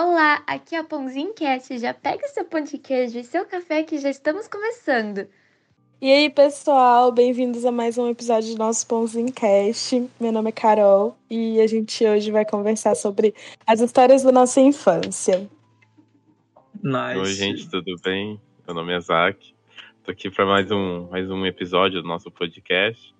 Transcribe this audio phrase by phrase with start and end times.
[0.00, 1.76] Olá, aqui é a Pãozinho Cast.
[1.76, 5.26] Já pega seu pão de queijo e seu café que já estamos começando.
[6.00, 10.08] E aí, pessoal, bem-vindos a mais um episódio do nosso Pãozinho Cast.
[10.20, 13.34] Meu nome é Carol e a gente hoje vai conversar sobre
[13.66, 15.50] as histórias da nossa infância.
[16.80, 17.18] Nice.
[17.18, 18.40] Oi, gente, tudo bem?
[18.68, 19.52] Meu nome é Zac.
[20.04, 23.12] Tô aqui para mais um, mais um episódio do nosso podcast.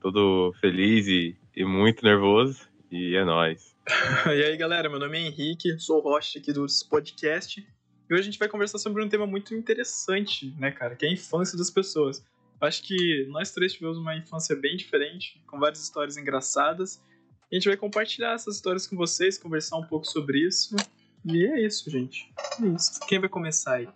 [0.00, 2.68] Todo feliz e, e muito nervoso.
[2.90, 3.76] E é nóis.
[4.26, 7.60] e aí, galera, meu nome é Henrique, sou o host aqui do podcast.
[7.60, 10.94] E hoje a gente vai conversar sobre um tema muito interessante, né, cara?
[10.94, 12.24] Que é a infância das pessoas.
[12.60, 17.02] Acho que nós três tivemos uma infância bem diferente, com várias histórias engraçadas.
[17.50, 20.76] E a gente vai compartilhar essas histórias com vocês, conversar um pouco sobre isso.
[21.24, 22.32] E é isso, gente.
[22.62, 23.00] É isso.
[23.08, 23.88] Quem vai começar aí?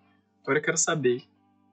[0.43, 1.23] Agora eu quero saber.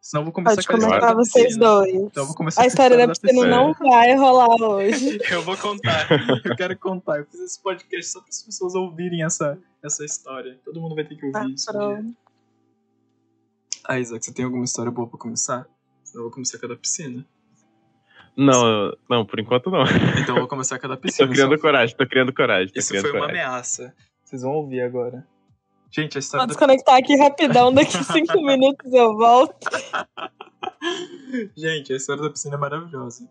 [0.01, 1.65] Senão eu vou começar Pode com a da vocês piscina.
[1.65, 1.93] dois.
[1.93, 3.47] Então eu vou começar A história da piscina piscina.
[3.55, 5.19] não vai rolar hoje.
[5.31, 6.07] Eu vou contar.
[6.43, 7.19] Eu quero contar.
[7.19, 10.59] Eu fiz esse podcast só para as pessoas ouvirem essa, essa história.
[10.65, 11.69] Todo mundo vai ter que ouvir Ah, isso.
[11.69, 11.87] um dia.
[12.01, 12.15] pronto.
[13.87, 15.67] Ah, Isaac, você tem alguma história boa pra começar?
[16.03, 17.25] Senão eu vou começar com a da piscina.
[18.35, 19.83] Não, não, por enquanto não.
[20.19, 21.27] Então eu vou começar com a da piscina.
[21.27, 22.73] Tô criando só- coragem, tô criando coragem.
[22.73, 23.43] Tô Isso criando foi uma coragem.
[23.45, 23.93] ameaça.
[24.23, 25.27] Vocês vão ouvir agora.
[25.91, 26.47] Gente, a Vou história da...
[26.47, 29.67] desconectar aqui rapidão, daqui cinco minutos eu volto.
[31.55, 33.29] Gente, a história da piscina é maravilhosa.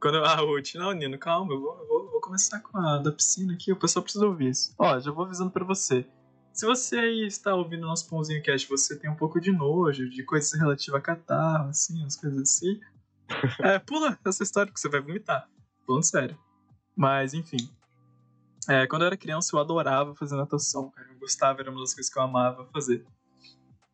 [0.00, 0.24] Quando eu...
[0.24, 3.52] Ah, Ruth, não, Nino, calma, eu vou, eu vou, vou começar com a da piscina
[3.52, 4.74] aqui, o pessoal precisa ouvir isso.
[4.78, 6.06] Ó, já vou avisando pra você.
[6.52, 10.22] Se você aí está ouvindo nosso pãozinho cast, você tem um pouco de nojo, de
[10.24, 12.80] coisas relativas a catarro, assim, umas coisas assim.
[13.62, 15.48] É, pula essa história que você vai vomitar.
[15.86, 16.36] Falando sério.
[16.96, 17.70] Mas, enfim.
[18.68, 21.08] É, quando eu era criança, eu adorava fazer natação, cara.
[21.10, 23.04] Eu gostava, era uma das coisas que eu amava fazer.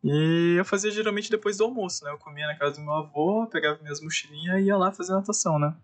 [0.03, 2.11] E eu fazia geralmente depois do almoço, né?
[2.11, 5.57] Eu comia na casa do meu avô, pegava minhas mochilinhas e ia lá fazer natação,
[5.57, 5.75] né?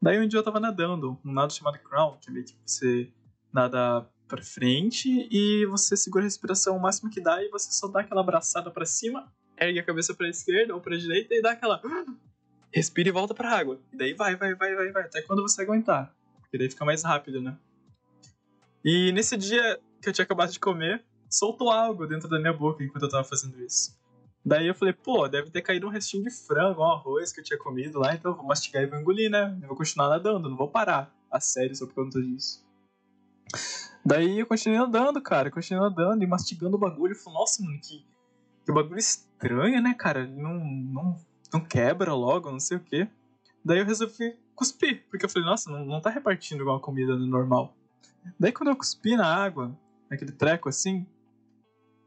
[0.00, 3.12] Daí um dia eu tava nadando, um nado chamado crown, que é meio que você
[3.52, 7.88] nada pra frente e você segura a respiração o máximo que dá e você só
[7.88, 11.52] dá aquela abraçada pra cima, ergue a cabeça pra esquerda ou pra direita e dá
[11.52, 11.82] aquela.
[12.72, 13.80] Respira e volta pra água.
[13.92, 16.14] E daí vai, vai, vai, vai, vai, até quando você aguentar.
[16.40, 17.58] Porque daí fica mais rápido, né?
[18.84, 22.82] E nesse dia que eu tinha acabado de comer, soltou algo dentro da minha boca
[22.82, 23.98] enquanto eu tava fazendo isso.
[24.44, 27.44] Daí eu falei, pô, deve ter caído um restinho de frango, um arroz que eu
[27.44, 29.56] tinha comido lá, então eu vou mastigar e vou engolir, né?
[29.60, 32.64] Eu vou continuar nadando, não vou parar a sério só por conta disso.
[34.04, 37.12] Daí eu continuei andando, cara, continuei andando e mastigando o bagulho.
[37.12, 38.04] Eu falei, nossa, mano, que,
[38.64, 40.26] que bagulho estranho, né, cara?
[40.26, 41.16] Não, não,
[41.52, 43.06] não quebra logo, não sei o quê.
[43.62, 47.14] Daí eu resolvi cuspir, porque eu falei, nossa, não, não tá repartindo igual a comida
[47.14, 47.76] no normal.
[48.38, 49.76] Daí quando eu cuspi na água,
[50.10, 51.06] naquele treco assim,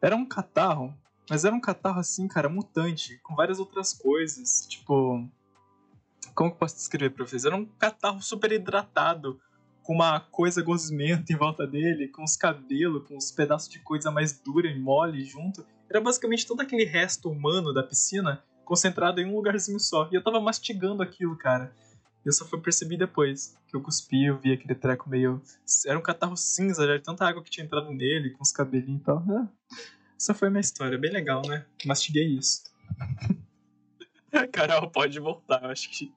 [0.02, 0.94] era um catarro,
[1.30, 4.68] mas era um catarro assim, cara, mutante, com várias outras coisas.
[4.68, 5.28] Tipo.
[6.36, 7.46] Como que eu posso descrever pra vocês?
[7.46, 9.40] Era um catarro super hidratado,
[9.84, 14.10] com uma coisa gosmenta em volta dele, com os cabelos, com os pedaços de coisa
[14.10, 15.66] mais dura e mole junto.
[15.90, 20.10] Era basicamente todo aquele resto humano da piscina concentrado em um lugarzinho só.
[20.12, 21.76] E eu tava mastigando aquilo, cara.
[22.26, 25.42] Eu só fui perceber depois que eu cuspi, eu vi aquele treco meio.
[25.86, 29.02] Era um catarro cinza, já de tanta água que tinha entrado nele, com os cabelinhos
[29.02, 29.24] e tal.
[29.30, 29.48] É.
[30.18, 31.66] Essa foi a minha história, bem legal, né?
[31.86, 32.64] Mastiguei isso.
[34.52, 36.14] Carol, pode voltar, eu acho que.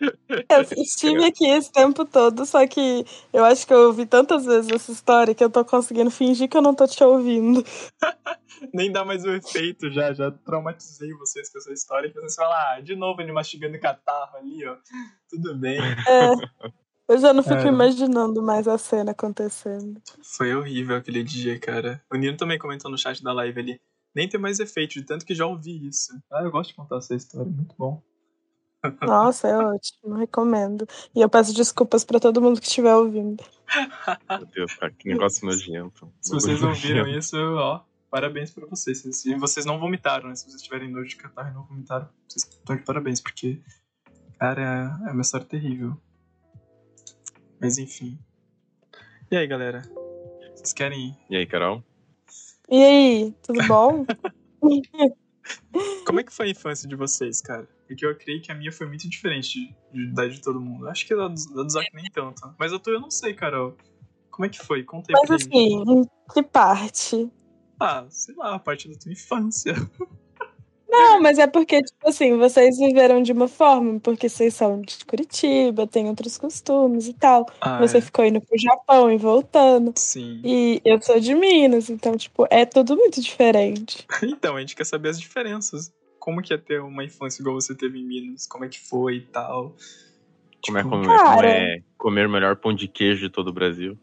[0.00, 4.70] Eu estive aqui esse tempo todo, só que eu acho que eu ouvi tantas vezes
[4.70, 7.64] essa história que eu tô conseguindo fingir que eu não tô te ouvindo.
[8.74, 12.10] Nem dá mais o efeito já, já traumatizei vocês com essa história.
[12.10, 14.76] Que vocês falam, ah, de novo ele mastigando catarro ali, ó.
[15.30, 15.78] Tudo bem.
[15.80, 16.30] É,
[17.08, 17.68] eu já não fico É.
[17.68, 20.00] imaginando mais a cena acontecendo.
[20.36, 22.02] Foi horrível aquele dia, cara.
[22.12, 23.80] O Nino também comentou no chat da live ali.
[24.14, 26.12] Nem tem mais efeito, de tanto que já ouvi isso.
[26.30, 28.02] Ah, eu gosto de contar essa história, muito bom.
[29.02, 30.86] Nossa, é ótimo, recomendo.
[31.14, 33.44] E eu peço desculpas pra todo mundo que estiver ouvindo.
[34.28, 36.12] Meu Deus, cara, que negócio nojento.
[36.20, 39.04] Se vocês ouviram isso, ó, parabéns pra vocês.
[39.26, 40.34] E vocês não vomitaram, né?
[40.34, 43.60] Se vocês tiverem nojo de catarro e não vomitaram, vocês estão de parabéns, porque,
[44.38, 45.96] cara, é uma história terrível.
[47.60, 48.18] Mas enfim.
[49.30, 49.82] E aí, galera?
[50.54, 51.16] Vocês querem.
[51.28, 51.84] E aí, Carol?
[52.68, 54.06] E aí, tudo bom?
[56.06, 57.68] Como é que foi a infância de vocês, cara?
[57.90, 59.74] Porque eu creio que a minha foi muito diferente
[60.14, 60.88] da de todo mundo.
[60.88, 62.54] Acho que a do, da do Zac nem tanto.
[62.56, 63.76] Mas a tua eu não sei, Carol.
[64.30, 64.84] Como é que foi?
[64.84, 67.28] Conta aí Mas pra assim, em que parte?
[67.80, 69.74] Ah, sei lá, a parte da tua infância.
[70.88, 75.04] Não, mas é porque, tipo assim, vocês viveram de uma forma, porque vocês são de
[75.04, 77.46] Curitiba, têm outros costumes e tal.
[77.60, 78.00] Ah, Você é.
[78.00, 79.92] ficou indo pro Japão e voltando.
[79.96, 80.40] Sim.
[80.44, 84.04] E eu sou de Minas, então, tipo, é tudo muito diferente.
[84.22, 85.92] Então, a gente quer saber as diferenças.
[86.20, 88.46] Como que é ter uma infância igual você teve em Minas?
[88.46, 89.74] Como é que foi e tal?
[90.64, 91.34] Como é, Tipo, comer, Cara.
[91.34, 93.98] como é comer o melhor pão de queijo de todo o Brasil?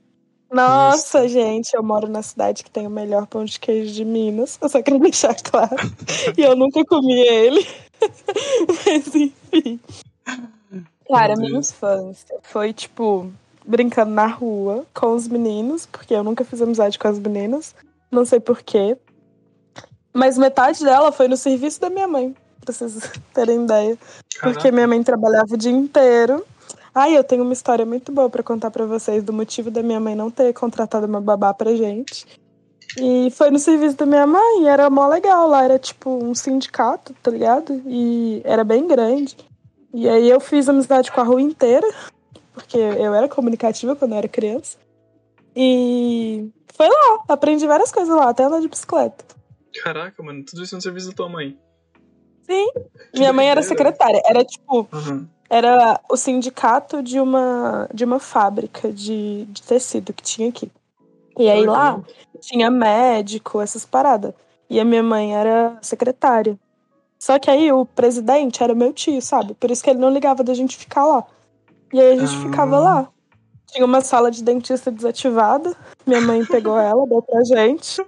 [0.51, 4.57] Nossa, gente, eu moro na cidade que tem o melhor pão de queijo de Minas.
[4.61, 5.75] Eu só quero deixar claro.
[6.37, 7.65] e eu nunca comi ele.
[8.85, 9.79] Mas enfim.
[11.07, 13.31] Cara, minha infância foi tipo
[13.65, 17.75] brincando na rua com os meninos, porque eu nunca fiz amizade com as meninas.
[18.09, 18.97] Não sei porquê.
[20.17, 22.35] Mas metade dela foi no serviço da minha mãe,
[22.65, 22.97] pra vocês
[23.35, 23.95] terem ideia.
[24.41, 24.71] Porque Caraca.
[24.71, 26.43] minha mãe trabalhava o dia inteiro.
[26.93, 29.99] Ai, eu tenho uma história muito boa pra contar pra vocês do motivo da minha
[29.99, 32.25] mãe não ter contratado uma babá pra gente.
[32.99, 37.13] E foi no serviço da minha mãe, era mó legal lá, era tipo um sindicato,
[37.21, 37.79] tá ligado?
[37.85, 39.37] E era bem grande.
[39.93, 41.87] E aí eu fiz amizade com a rua inteira,
[42.53, 44.79] porque eu era comunicativa quando eu era criança.
[45.55, 49.36] E foi lá, aprendi várias coisas lá, até andar de bicicleta.
[49.83, 51.57] Caraca, mano, tudo isso no serviço da tua mãe.
[52.43, 52.71] Sim.
[53.13, 55.27] Que Minha mãe era secretária, era tipo Aham.
[55.49, 60.71] era o sindicato de uma, de uma fábrica de, de tecido que tinha aqui.
[61.37, 62.01] E aí lá
[62.39, 64.33] tinha médico, essas paradas.
[64.69, 66.57] E a minha mãe era secretária.
[67.19, 69.53] Só que aí o presidente era meu tio, sabe?
[69.53, 71.23] Por isso que ele não ligava da gente ficar lá.
[71.93, 72.41] E aí a gente Ah.
[72.49, 73.09] ficava lá.
[73.67, 75.75] Tinha uma sala de dentista desativada.
[76.05, 78.01] Minha mãe pegou ela, deu pra gente.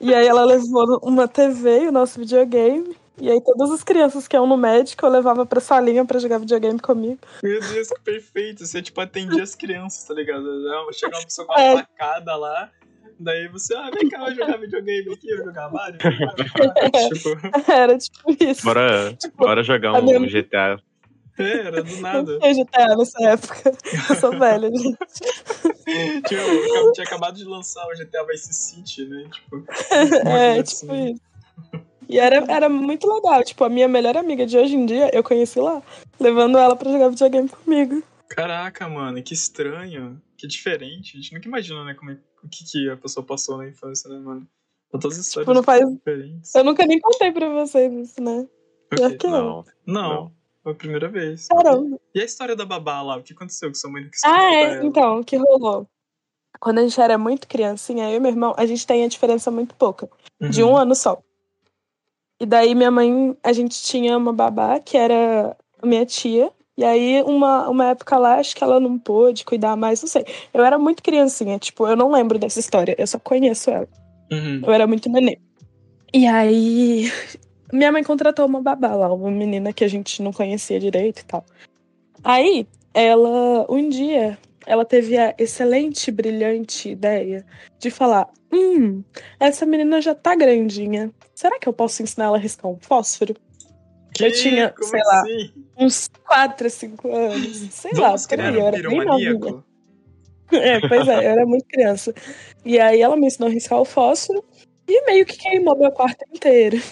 [0.00, 2.96] E aí ela levou uma TV e o nosso videogame.
[3.20, 6.38] E aí todas as crianças que iam no médico eu levava pra salinha pra jogar
[6.38, 7.18] videogame comigo.
[7.42, 8.64] Meu Deus, que perfeito.
[8.64, 10.44] Você, tipo, atendia as crianças, tá ligado?
[10.92, 11.76] Chegava uma pessoa com uma É.
[11.78, 12.70] facada lá.
[13.20, 15.98] Daí você, ah, vem cá, vai jogar videogame aqui, eu jogar Mario.
[17.12, 18.64] tipo, Era tipo isso.
[18.64, 20.80] Bora, bora jogar um minha- GTA.
[21.38, 22.38] É, era do Não nada.
[22.38, 23.72] tinha GTA nessa época.
[24.10, 24.98] Eu sou velha, gente.
[26.26, 29.28] Tinha, eu tinha acabado de lançar o GTA Vice City, né?
[29.32, 29.64] Tipo,
[30.28, 31.12] É, tipo assim.
[31.12, 31.22] isso.
[32.08, 33.42] E era, era muito legal.
[33.44, 35.82] Tipo, a minha melhor amiga de hoje em dia, eu conheci lá,
[36.18, 38.02] levando ela pra jogar videogame comigo.
[38.28, 40.20] caraca, mano, que estranho.
[40.36, 41.16] Que diferente.
[41.16, 44.08] A gente nunca imagina, né, como é, o que, que a pessoa passou na infância,
[44.08, 44.46] né, mano?
[44.90, 46.54] Todas as histórias Tipo, não faz- diferentes.
[46.54, 48.46] Eu nunca nem contei pra vocês isso, né?
[48.88, 49.18] Pior Ok.
[49.18, 49.42] que não.
[49.42, 49.64] Não.
[49.86, 50.32] Não, Não.
[50.68, 51.46] Foi a primeira vez.
[51.48, 51.98] Caramba.
[52.14, 53.16] E a história da babá lá?
[53.16, 54.08] O que aconteceu com sua mãe?
[54.10, 54.84] quis Ah, é.
[54.84, 55.88] Então, o que rolou?
[56.60, 59.50] Quando a gente era muito criancinha, eu e meu irmão, a gente tem a diferença
[59.50, 60.08] muito pouca.
[60.40, 60.72] De Uhum.
[60.72, 61.22] um ano só.
[62.40, 66.52] E daí minha mãe, a gente tinha uma babá que era a minha tia.
[66.76, 70.24] E aí, uma, uma época lá, acho que ela não pôde cuidar mais, não sei.
[70.54, 73.88] Eu era muito criancinha, tipo, eu não lembro dessa história, eu só conheço ela.
[74.30, 74.62] Uhum.
[74.64, 75.40] Eu era muito neném.
[76.14, 77.10] E aí,
[77.72, 81.24] minha mãe contratou uma babá lá, uma menina que a gente não conhecia direito e
[81.24, 81.44] tal.
[82.24, 87.44] Aí, ela, um dia, ela teve a excelente, brilhante ideia
[87.78, 89.02] de falar: Hum,
[89.38, 91.12] essa menina já tá grandinha.
[91.34, 93.34] Será que eu posso ensinar ela a riscar um fósforo?
[94.18, 95.52] Eu tinha, Como sei lá, assim?
[95.78, 97.56] uns 4, 5 anos.
[97.70, 99.64] Sei lá, por criar aí, eu era bem novinha.
[100.50, 102.12] É, pois é, eu era muito criança.
[102.64, 104.42] E aí ela me ensinou a riscar o fósforo
[104.88, 106.82] e meio que queimou meu quarto inteiro.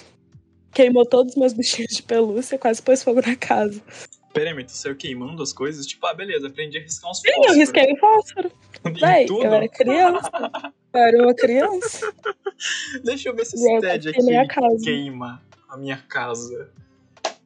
[0.77, 3.81] Queimou todos os meus bichinhos de pelúcia, quase pôs fogo na casa.
[4.35, 5.87] Pera aí, mas tu saiu queimando as coisas?
[5.87, 7.57] Tipo, ah, beleza, aprendi a riscar uns Sim, eu fósforos.
[7.57, 8.53] risquei o fósforo.
[9.01, 10.31] Véi, eu era criança.
[10.93, 12.13] Eu era uma criança.
[13.03, 14.85] Deixa eu ver se esse TED aqui casa.
[14.85, 16.69] queima a minha casa.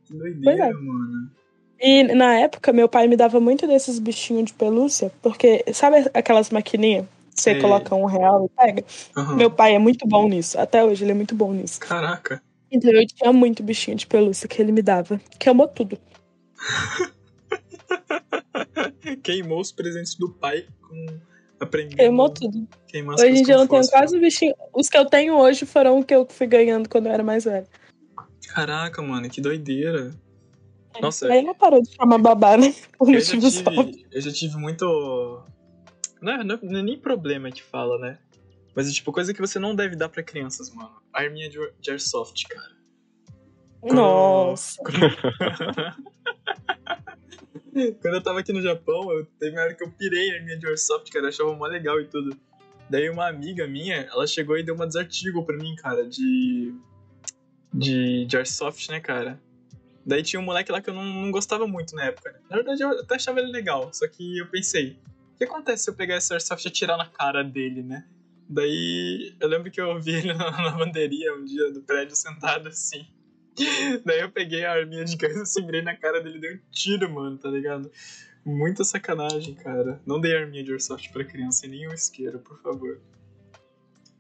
[0.07, 0.73] Que doideira, é.
[0.73, 1.31] mano.
[1.79, 6.51] E na época, meu pai me dava muito desses bichinhos de pelúcia, porque sabe aquelas
[6.51, 7.07] maquininhas?
[7.33, 7.61] Você Sei.
[7.61, 8.85] coloca um real e pega?
[9.17, 9.37] Aham.
[9.37, 10.59] Meu pai é muito bom nisso.
[10.59, 11.79] Até hoje ele é muito bom nisso.
[11.79, 12.43] Caraca.
[12.71, 15.21] Então eu tinha muito bichinho de pelúcia que ele me dava.
[15.39, 15.99] Queimou tudo.
[19.23, 21.07] Queimou os presentes do pai com
[21.59, 22.67] aprendendo Queimou tudo.
[22.87, 24.55] queimar Hoje em dia eu não tenho quase bichinho.
[24.73, 27.45] Os que eu tenho hoje foram o que eu fui ganhando quando eu era mais
[27.45, 27.67] velha.
[28.49, 30.15] Caraca, mano, que doideira.
[31.01, 32.75] Nossa, Aí ela parou de chamar babá, né?
[32.99, 33.87] Por eu já, motivos óbvios.
[33.97, 35.43] tive, eu já tive muito.
[36.21, 38.19] Não, é- não é nem problema que fala, né?
[38.75, 40.91] Mas é tipo coisa que você não deve dar pra crianças, mano.
[41.13, 42.71] Arminha de, de airsoft, cara.
[43.83, 44.81] Nossa.
[48.03, 50.59] Quando eu tava aqui no Japão, eu teve uma hora que eu pirei a arminha
[50.59, 51.27] de airsoft, cara.
[51.27, 52.37] Eu achava mó legal e tudo.
[52.89, 56.75] Daí uma amiga minha, ela chegou e deu uma desartigo pra mim, cara, de.
[57.73, 59.41] De, de airsoft, né, cara?
[60.05, 62.33] Daí tinha um moleque lá que eu não, não gostava muito na época.
[62.33, 62.41] né?
[62.51, 64.99] Na verdade, eu até achava ele legal, só que eu pensei,
[65.35, 68.05] o que acontece se eu pegar esse airsoft e atirar na cara dele, né?
[68.53, 73.07] Daí eu lembro que eu vi ele na lavanderia um dia do prédio sentado assim.
[74.05, 77.09] Daí eu peguei a arminha de gás, mirei na cara dele e dei um tiro,
[77.09, 77.91] mano, tá ligado?
[78.45, 80.01] Muita sacanagem, cara.
[80.05, 83.01] Não dei arminha de airsoft pra criança e nem um isqueiro, por favor.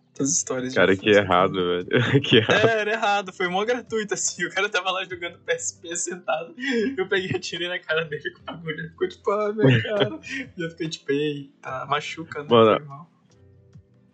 [0.06, 1.88] Muitas histórias de Cara, que errado, velho.
[2.22, 2.68] Que errado.
[2.68, 4.44] É, era errado, foi mó gratuito, assim.
[4.44, 6.54] O cara tava lá jogando PSP sentado.
[6.96, 8.90] Eu peguei e atirei na cara dele com o bagulho.
[8.90, 10.20] Ficou tipo, ah, meu cara.
[10.56, 12.49] E eu fiquei tipo, eita, machuca, né?
[12.50, 13.10] Mano, mal.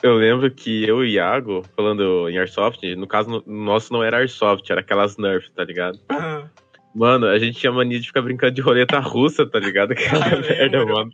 [0.02, 4.02] Eu lembro que eu e o Iago, falando em Airsoft, no caso no- nosso não
[4.02, 5.98] era Airsoft, era aquelas Nerf, tá ligado?
[6.08, 6.48] Ah,
[6.94, 9.92] Mano, a gente tinha mania de ficar brincando de roleta russa, tá ligado?
[9.92, 11.10] Aquela Ah, merda, mano.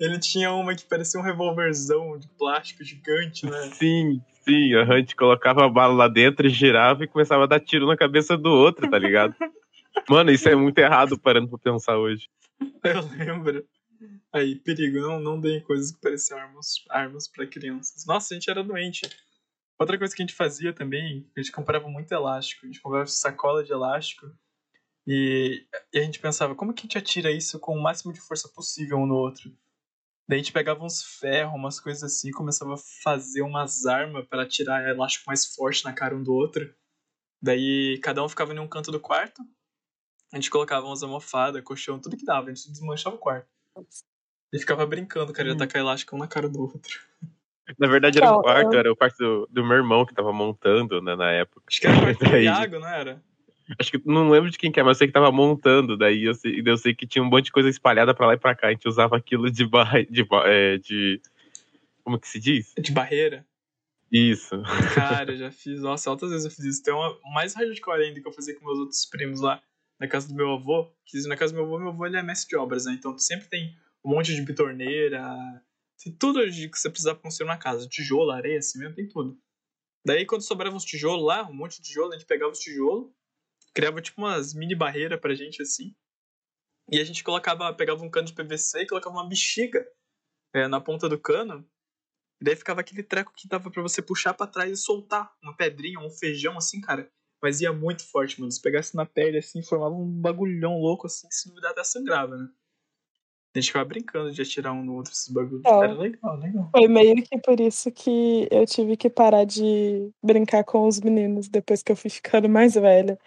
[0.00, 3.58] Ele tinha uma que parecia um revolverzão de plástico gigante, né?
[3.74, 7.60] Sim, sim, a gente colocava a bala lá dentro e girava e começava a dar
[7.60, 9.34] tiro na cabeça do outro, tá ligado?
[10.08, 12.28] Mano, isso é muito errado parando pra pensar hoje.
[12.84, 13.64] Eu lembro.
[14.32, 18.04] Aí, perigo, não, não deem coisas que pareciam armas, armas pra crianças.
[18.06, 19.02] Nossa, a gente era doente.
[19.78, 22.64] Outra coisa que a gente fazia também, a gente comprava muito elástico.
[22.64, 24.26] A gente comprava sacola de elástico.
[25.06, 28.20] E, e a gente pensava, como que a gente atira isso com o máximo de
[28.20, 29.50] força possível um no outro?
[30.28, 34.42] Daí a gente pegava uns ferros, umas coisas assim, começava a fazer umas armas para
[34.44, 36.72] atirar elástico mais forte na cara um do outro.
[37.42, 39.42] Daí cada um ficava em um canto do quarto.
[40.32, 42.48] A gente colocava umas almofadas, colchão, tudo que dava.
[42.48, 43.48] A gente desmanchava o quarto.
[44.52, 45.56] E ficava brincando, cara, de Hum.
[45.56, 46.98] atacar elástico um na cara do outro.
[47.78, 50.12] Na verdade era um Não, quarto, eu- era o quarto do, do meu irmão que
[50.12, 51.62] tava montando, né, na época.
[51.68, 53.22] Acho que era o quarto do Iago, não era?
[53.78, 55.96] Acho que não lembro de quem que é, mas eu sei que tava montando.
[55.96, 58.38] Daí eu sei, eu sei que tinha um monte de coisa espalhada pra lá e
[58.38, 58.66] pra cá.
[58.66, 61.20] A gente usava aquilo de barra, de, é, de
[62.02, 62.74] como que se diz?
[62.76, 63.46] De barreira.
[64.10, 64.60] Isso.
[64.92, 65.80] Cara, eu já fiz.
[65.80, 66.82] Nossa, altas vezes eu fiz isso.
[66.82, 69.62] Tem uma mais hardcore ainda que eu fazia com meus outros primos lá
[70.00, 70.90] na casa do meu avô.
[71.06, 72.92] Que na casa do meu avô, meu avô ele é mestre de obras, né?
[72.98, 75.22] Então sempre tem um monte de bitorneira.
[76.02, 77.88] Tem tudo que você precisar pra construir uma casa.
[77.88, 79.38] Tijolo, areia, mesmo, tem tudo.
[80.06, 83.12] Daí quando sobrava uns tijolos lá, um monte de tijolo, a gente pegava os tijolos,
[83.74, 85.94] criava tipo umas mini barreiras pra gente assim.
[86.90, 89.86] E a gente colocava, pegava um cano de PVC e colocava uma bexiga
[90.54, 91.68] é, na ponta do cano.
[92.40, 95.54] E daí ficava aquele treco que dava pra você puxar pra trás e soltar uma
[95.54, 97.10] pedrinha, um feijão assim, cara.
[97.42, 98.50] Mas ia muito forte, mano.
[98.50, 102.36] Se pegasse na pele assim, formava um bagulhão louco assim, que se duvidar até sangrava,
[102.36, 102.48] né?
[103.54, 105.64] A gente ficava brincando de atirar um no outro esses bagulhos.
[105.64, 105.70] É.
[105.70, 106.68] Era legal, legal.
[106.70, 111.48] Foi meio que por isso que eu tive que parar de brincar com os meninos
[111.48, 113.18] depois que eu fui ficando mais velha.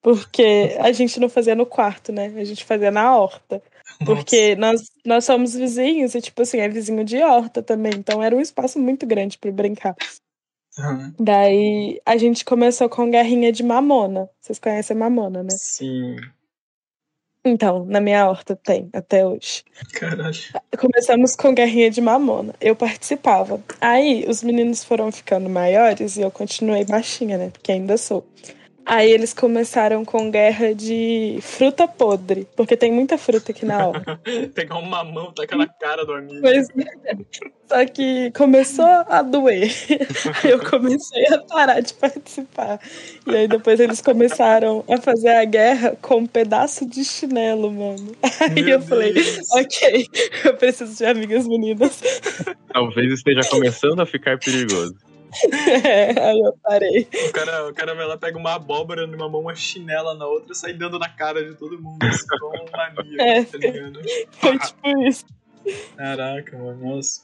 [0.00, 2.26] Porque a gente não fazia no quarto, né?
[2.36, 3.62] A gente fazia na horta.
[4.04, 7.94] Porque nós, nós somos vizinhos e, tipo assim, é vizinho de horta também.
[7.96, 9.96] Então era um espaço muito grande pra brincar.
[10.76, 11.14] Nossa.
[11.18, 14.28] Daí a gente começou com guerrinha de mamona.
[14.40, 15.50] Vocês conhecem mamona, né?
[15.50, 16.16] Sim.
[17.44, 19.62] Então, na minha horta tem, até hoje.
[19.92, 20.34] Caralho.
[20.78, 22.54] Começamos com guerrinha de mamona.
[22.58, 23.60] Eu participava.
[23.80, 27.50] Aí os meninos foram ficando maiores e eu continuei baixinha, né?
[27.50, 28.26] Porque ainda sou.
[28.86, 34.20] Aí eles começaram com guerra de fruta podre, porque tem muita fruta aqui na horta.
[34.54, 36.40] Pegar um mamão, tacar na cara do amigo.
[36.42, 37.16] Pois é.
[37.66, 39.72] Só que começou a doer.
[40.42, 42.78] Aí eu comecei a parar de participar.
[43.26, 48.14] E aí depois eles começaram a fazer a guerra com um pedaço de chinelo, mano.
[48.40, 49.50] Aí Meu eu falei, Deus.
[49.52, 50.06] ok,
[50.44, 52.02] eu preciso de amigas meninas.
[52.72, 54.94] Talvez esteja começando a ficar perigoso.
[55.84, 57.08] É, aí eu parei.
[57.28, 60.54] O cara, o cara vai lá, pega uma abóbora numa mão, uma chinela na outra,
[60.54, 63.44] sai dando na cara de todo mundo, assim, como um maníaco, É.
[63.44, 64.00] tá ligado?
[64.32, 65.24] Foi tipo isso.
[65.96, 67.22] Caraca, mano, nossa.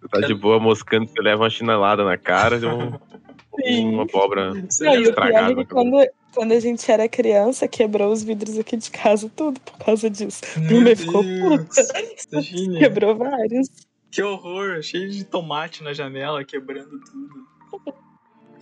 [0.00, 4.52] Você tá de boa moscando, você leva uma chinelada na cara e um, uma abóbora.
[4.54, 5.64] Não, é cabeça.
[5.70, 10.08] quando, quando a gente era criança, quebrou os vidros aqui de casa, tudo por causa
[10.10, 10.42] disso.
[10.56, 11.82] Minha Meu mãe ficou puta.
[12.30, 12.78] Imagine.
[12.78, 13.68] Quebrou vários.
[14.10, 17.46] Que horror, cheio de tomate na janela, quebrando tudo.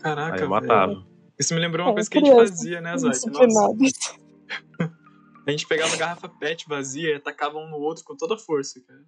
[0.00, 1.06] Caraca, Aí velho.
[1.38, 3.10] Isso me lembrou uma É, coisa que a gente fazia, né, Zay?
[5.46, 8.80] A gente pegava garrafa pet vazia e atacava um no outro com toda a força,
[8.86, 9.00] cara.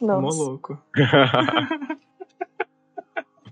[0.00, 0.38] Mó Nossa.
[0.38, 0.82] louco.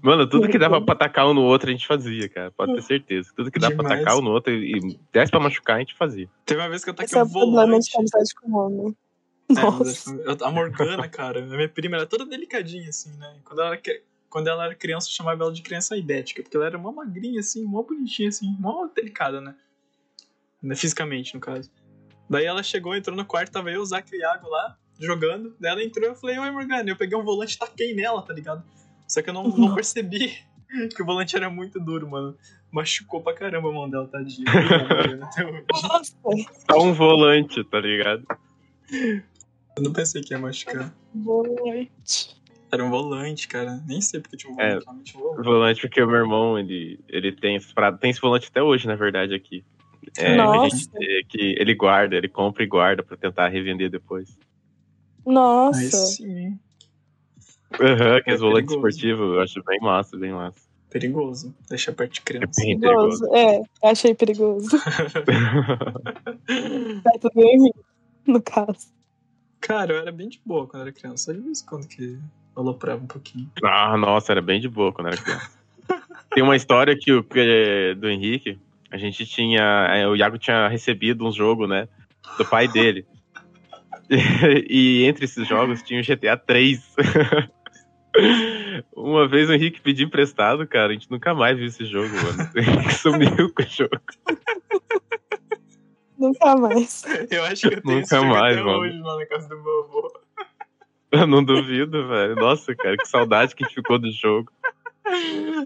[0.03, 2.53] Mano, tudo que dava pra atacar um no outro a gente fazia, cara.
[2.53, 3.33] Pode ter certeza.
[3.35, 6.29] Tudo que dá pra atacar um no outro e desse pra machucar, a gente fazia.
[6.45, 7.91] Teve uma vez que eu taquei Esse é um o problema volante.
[7.91, 8.97] de amizade com homem.
[9.49, 10.11] É, Nossa.
[10.11, 13.37] eu- a Morgana, cara, a minha prima era toda delicadinha, assim, né?
[13.45, 13.83] Quando ela, era,
[14.29, 17.41] quando ela era criança, eu chamava ela de criança idética, porque ela era mó magrinha,
[17.41, 19.55] assim, mó bonitinha, assim, mó delicada, né?
[20.63, 21.71] Né, Fisicamente, no caso.
[22.29, 25.55] Daí ela chegou, entrou no quarto, tava eu, o Zac e o Iago lá, jogando.
[25.61, 26.91] Daí ela entrou e eu falei, oi, Morgana.
[26.91, 28.65] Eu peguei um volante e taquei nela, tá ligado?
[29.07, 30.37] Só que eu não, não percebi
[30.97, 32.37] que o volante era muito duro, mano.
[32.73, 34.45] Machucou pra caramba a mão dela, tadinha.
[36.69, 38.27] Só um volante, tá ligado?
[39.77, 40.95] Eu não pensei que ia machucar.
[41.13, 42.35] boa noite.
[42.73, 43.79] Era um volante, cara.
[43.87, 44.69] Nem sei porque tinha um É.
[44.81, 45.45] volante, realmente um volante.
[45.45, 48.01] Volante, porque o meu irmão, ele, ele tem essas paradas.
[48.01, 49.63] Tem esse volante até hoje, na verdade, aqui.
[50.17, 50.65] É, Nossa.
[50.65, 54.29] a gente, é, que ele guarda, ele compra e guarda pra tentar revender depois.
[55.27, 55.97] Aí Nossa.
[56.07, 56.61] sim, hein?
[57.79, 60.59] Aham, que É os volantes esportivos, eu acho bem massa, bem massa.
[60.89, 61.55] Perigoso.
[61.69, 62.63] Deixa perto de É criança.
[62.63, 63.27] bem perigoso.
[63.35, 64.69] É, achei perigoso.
[67.05, 67.81] Perto do Henrique,
[68.27, 68.96] no caso.
[69.67, 71.25] Cara, eu era bem de boa quando era criança.
[71.25, 72.17] Só de vez em quando que
[72.55, 73.51] aloprava um pouquinho.
[73.65, 75.51] Ah, nossa, era bem de boa quando era criança.
[76.31, 77.27] Tem uma história que o
[77.99, 78.61] do Henrique,
[78.93, 79.89] a gente tinha.
[79.91, 81.89] é, O Iago tinha recebido um jogo, né?
[82.39, 83.05] Do pai dele.
[84.71, 86.95] E entre esses jogos tinha o GTA 3.
[88.95, 90.91] Uma vez o Henrique pediu emprestado, cara.
[90.91, 92.51] A gente nunca mais viu esse jogo, mano.
[92.55, 94.01] O Henrique sumiu com o jogo.
[96.19, 97.05] Nunca mais.
[97.31, 98.79] Eu acho que eu tenho esse Nunca mais, até mano.
[98.81, 100.21] hoje lá na casa do meu avô.
[101.13, 102.35] Eu não duvido, velho.
[102.37, 104.51] Nossa, cara, que saudade que ficou do jogo.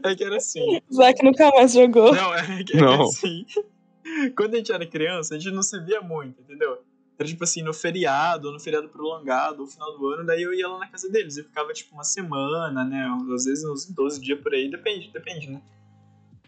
[0.04, 0.80] É que era assim.
[0.92, 2.14] Zack nunca mais jogou.
[2.14, 3.02] Não, é que, é que Não.
[3.04, 3.46] assim.
[4.36, 6.78] Quando a gente era criança, a gente não se via muito, entendeu?
[7.18, 10.52] Era tipo assim, no feriado, ou no feriado prolongado, ou final do ano, daí eu
[10.54, 11.36] ia lá na casa deles.
[11.36, 13.08] Eu ficava tipo uma semana, né?
[13.34, 15.60] Às vezes uns 12 dias por aí, depende, depende, né?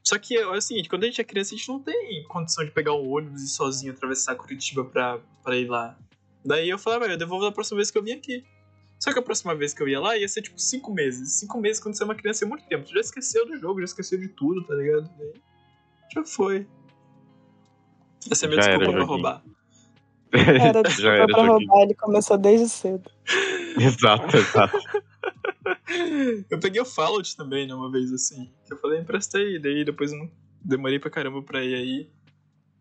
[0.02, 2.64] Só que é o seguinte, quando a gente é criança, a gente não tem condição
[2.64, 5.96] de pegar um ônibus e ir sozinho atravessar Curitiba pra, pra ir lá.
[6.44, 8.44] Daí eu falava, "Ah, eu devolvo da próxima vez que eu vim aqui.
[8.98, 11.32] Só que a próxima vez que eu ia lá ia ser tipo cinco meses.
[11.32, 12.84] Cinco meses quando você é uma criança é muito tempo.
[12.84, 15.08] Tu já esqueceu do jogo, já esqueceu de tudo, tá ligado?
[15.18, 15.32] Daí
[16.14, 16.66] já foi.
[18.30, 19.42] Essa é a minha Já era desculpa pra roubar.
[20.32, 21.68] Era Já desculpa era pra joguinho.
[21.68, 23.10] roubar, ele começou desde cedo.
[23.78, 24.78] Exato, exato.
[26.50, 28.50] Eu peguei o Fallout também, né, uma vez assim.
[28.66, 29.58] Que eu falei, empresta aí.
[29.58, 30.30] Daí depois eu não
[30.64, 32.10] demorei pra caramba pra ir aí.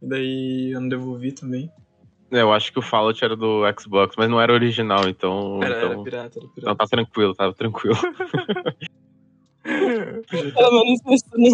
[0.01, 1.71] E daí eu não devolvi também.
[2.31, 5.59] É, Eu acho que o Fallout era do Xbox, mas não era original, então.
[5.61, 6.77] Era, então, era pirata, era então pirata.
[6.77, 7.97] tá tranquilo, tava tranquilo.
[9.63, 11.49] Pelo menos isso, né?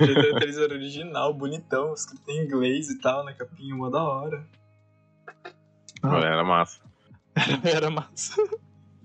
[0.00, 4.02] O GTA 3 era original, bonitão, escrito em inglês e tal, na capinha, mó da
[4.02, 4.46] hora.
[6.02, 6.16] Ah.
[6.16, 6.80] Olha, Era massa.
[7.64, 8.34] Era massa.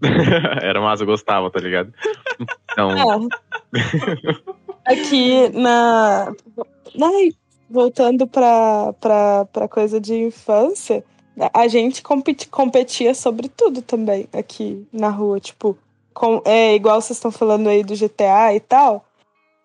[0.62, 1.94] Era massa, eu gostava, tá ligado?
[2.72, 3.04] Então, É.
[4.86, 6.34] Aqui na.
[7.02, 7.32] Ai,
[7.70, 11.04] voltando pra, pra, pra coisa de infância,
[11.54, 15.40] a gente competi- competia sobre tudo também aqui na rua.
[15.40, 15.78] Tipo,
[16.14, 19.06] com, é igual vocês estão falando aí do GTA e tal.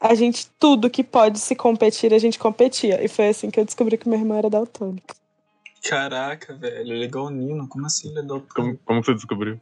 [0.00, 3.04] A gente, tudo que pode se competir, a gente competia.
[3.04, 5.14] E foi assim que eu descobri que meu irmão era daltônico.
[5.88, 9.14] Caraca, velho, ele é igual o Nino, como assim ele é do como, como você
[9.14, 9.61] descobriu?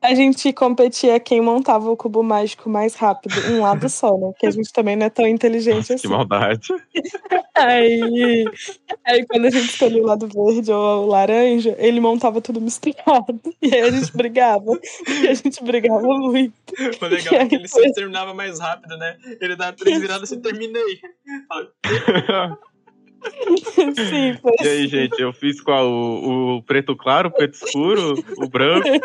[0.00, 4.28] A gente competia quem montava o cubo mágico mais rápido, um lado só, né?
[4.28, 6.02] Porque a gente também não é tão inteligente Nossa, assim.
[6.02, 6.68] que maldade.
[7.58, 8.44] Aí,
[9.04, 13.40] aí quando a gente escolhia o lado verde ou o laranja, ele montava tudo misturado.
[13.60, 14.78] E aí a gente brigava.
[15.08, 16.54] E a gente brigava muito.
[17.02, 19.16] O legal é que ele sempre terminava mais rápido, né?
[19.40, 21.00] Ele dava três viradas e terminei.
[23.96, 25.88] Sim, foi E aí, gente, eu fiz qual?
[25.88, 28.88] O, o preto claro, o preto escuro, o branco?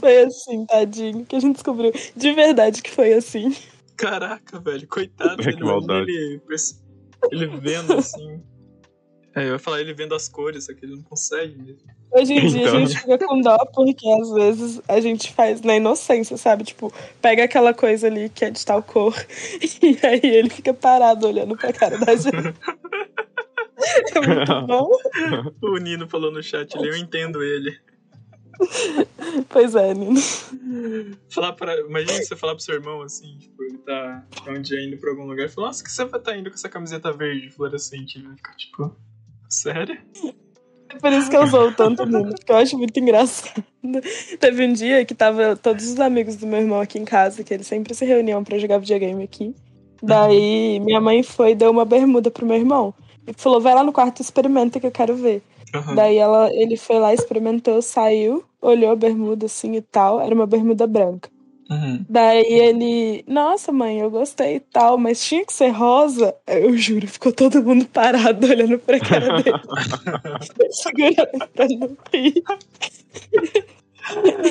[0.00, 3.54] Foi assim, tadinho, que a gente descobriu de verdade que foi assim.
[3.96, 5.36] Caraca, velho, coitado.
[5.42, 6.10] Que dele, imagina maldade.
[6.10, 6.40] Ele,
[7.30, 8.42] ele vendo assim.
[9.36, 11.80] É, eu ia falar ele vendo as cores, só que ele não consegue mesmo.
[12.12, 12.76] Hoje em dia Então.
[12.76, 16.62] a gente fica com dó porque às vezes a gente faz na inocência, sabe?
[16.62, 19.12] Tipo, pega aquela coisa ali que é de tal cor
[19.82, 22.54] e aí ele fica parado olhando pra cara da gente.
[24.14, 24.88] É muito bom.
[25.62, 27.76] O Nino falou no chat ali, eu entendo ele.
[29.48, 30.20] Pois é, Nino.
[31.28, 34.80] Falar pra, imagina você falar pro seu irmão assim, tipo, ele tá tá um dia
[34.80, 37.12] indo pra algum lugar e fala, nossa, que você vai estar indo com essa camiseta
[37.12, 38.18] verde fluorescente?
[38.18, 38.96] Ele vai ficar tipo,
[39.60, 39.98] sério?
[40.88, 43.64] É por isso que eu sou tanto Nino, porque eu acho muito engraçado.
[44.38, 47.52] Teve um dia que tava todos os amigos do meu irmão aqui em casa, que
[47.52, 49.54] eles sempre se reuniam pra jogar videogame aqui.
[50.02, 52.94] Daí minha mãe foi e deu uma bermuda pro meu irmão.
[53.26, 55.42] E falou, vai lá no quarto e experimenta que eu quero ver.
[55.74, 55.94] Aham.
[55.94, 60.20] Daí ela, ele foi lá, experimentou, saiu, olhou a bermuda assim e tal.
[60.20, 61.28] Era uma bermuda branca.
[61.70, 62.04] Uhum.
[62.08, 66.34] Daí ele, nossa mãe, eu gostei e tal, mas tinha que ser rosa.
[66.46, 69.56] Eu juro, ficou todo mundo parado olhando pra cara dele.
[70.70, 72.34] Segurando pra não rir.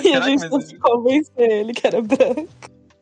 [0.03, 2.47] e a Caraca, gente mas teve que convencer ele que era branco.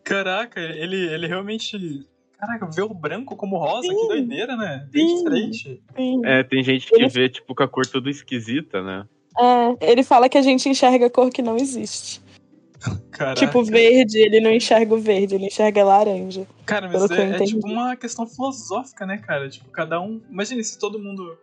[0.03, 2.05] Caraca, ele, ele realmente.
[2.37, 4.07] Caraca, vê o branco como rosa, que Sim.
[4.07, 4.87] doideira, né?
[4.91, 5.15] Bem Sim.
[5.17, 5.81] diferente.
[5.95, 6.21] Sim.
[6.25, 9.05] É, tem gente que Ele- vê, tipo, com a cor toda esquisita, né?
[9.39, 12.19] É, ele fala que a gente enxerga cor que não existe.
[13.11, 13.39] Caraca.
[13.39, 16.47] Tipo, verde, ele não enxerga o verde, ele enxerga laranja.
[16.65, 19.47] Cara, mas é, é tipo uma questão filosófica, né, cara?
[19.49, 20.21] Tipo, cada um.
[20.29, 21.37] Imagina se todo mundo.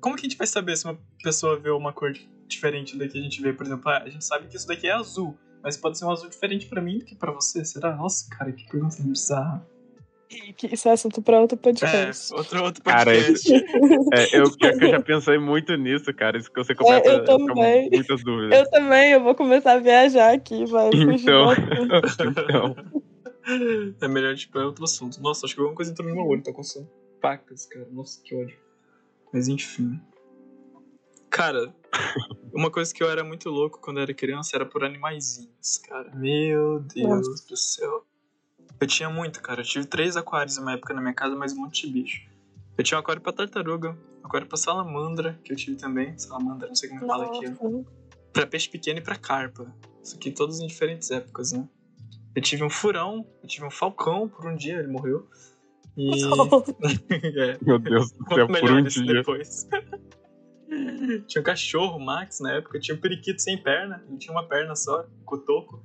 [0.00, 2.12] Como que a gente vai saber se uma pessoa vê uma cor
[2.46, 3.52] diferente da que a gente vê?
[3.52, 6.10] Por exemplo, ah, a gente sabe que isso daqui é azul, mas pode ser um
[6.10, 7.96] azul diferente pra mim do que pra você, será?
[7.96, 9.66] Nossa, cara, que pergunta bizarra.
[10.28, 12.34] Que Isso é assunto pra outro É, podcast.
[12.34, 13.52] outro, outro Cara, podcast.
[14.12, 16.36] É, eu, pior que eu já pensei muito nisso, cara.
[16.36, 17.90] Isso que você começa É, eu com também.
[17.90, 18.58] muitas dúvidas.
[18.58, 20.90] Eu também, eu vou começar a viajar aqui, vai.
[20.92, 21.52] Então.
[21.52, 22.76] Então,
[24.02, 25.20] É melhor, tipo, é outro assunto.
[25.22, 27.86] Nossa, acho que alguma coisa entrou no meu olho, tá coçando pacas, cara.
[27.92, 28.58] Nossa, que ódio.
[29.32, 30.00] Mas enfim.
[31.30, 31.72] Cara,
[32.52, 36.10] Uma coisa que eu era muito louco quando eu era criança era por animaizinhos, cara.
[36.14, 37.46] Meu Deus Nossa.
[37.48, 38.04] do céu.
[38.80, 39.60] Eu tinha muito, cara.
[39.60, 42.22] Eu tive três aquários uma época na minha casa, mas um monte de bicho.
[42.76, 46.16] Eu tinha um aquário pra tartaruga, um aquário pra salamandra, que eu tive também.
[46.18, 47.46] Salamandra, não sei como fala aqui.
[48.32, 49.74] Pra peixe pequeno e pra carpa.
[50.02, 51.66] Isso aqui todos em diferentes épocas, né?
[52.34, 55.26] Eu tive um furão, eu tive um falcão por um dia, ele morreu.
[55.96, 56.10] E.
[57.40, 59.14] é, Meu Deus do céu, por melhor um isso dia.
[59.14, 59.66] depois.
[61.26, 62.78] tinha um cachorro, Max, na época.
[62.78, 64.04] Tinha um periquito sem perna.
[64.06, 65.82] Ele tinha uma perna só, cotoco.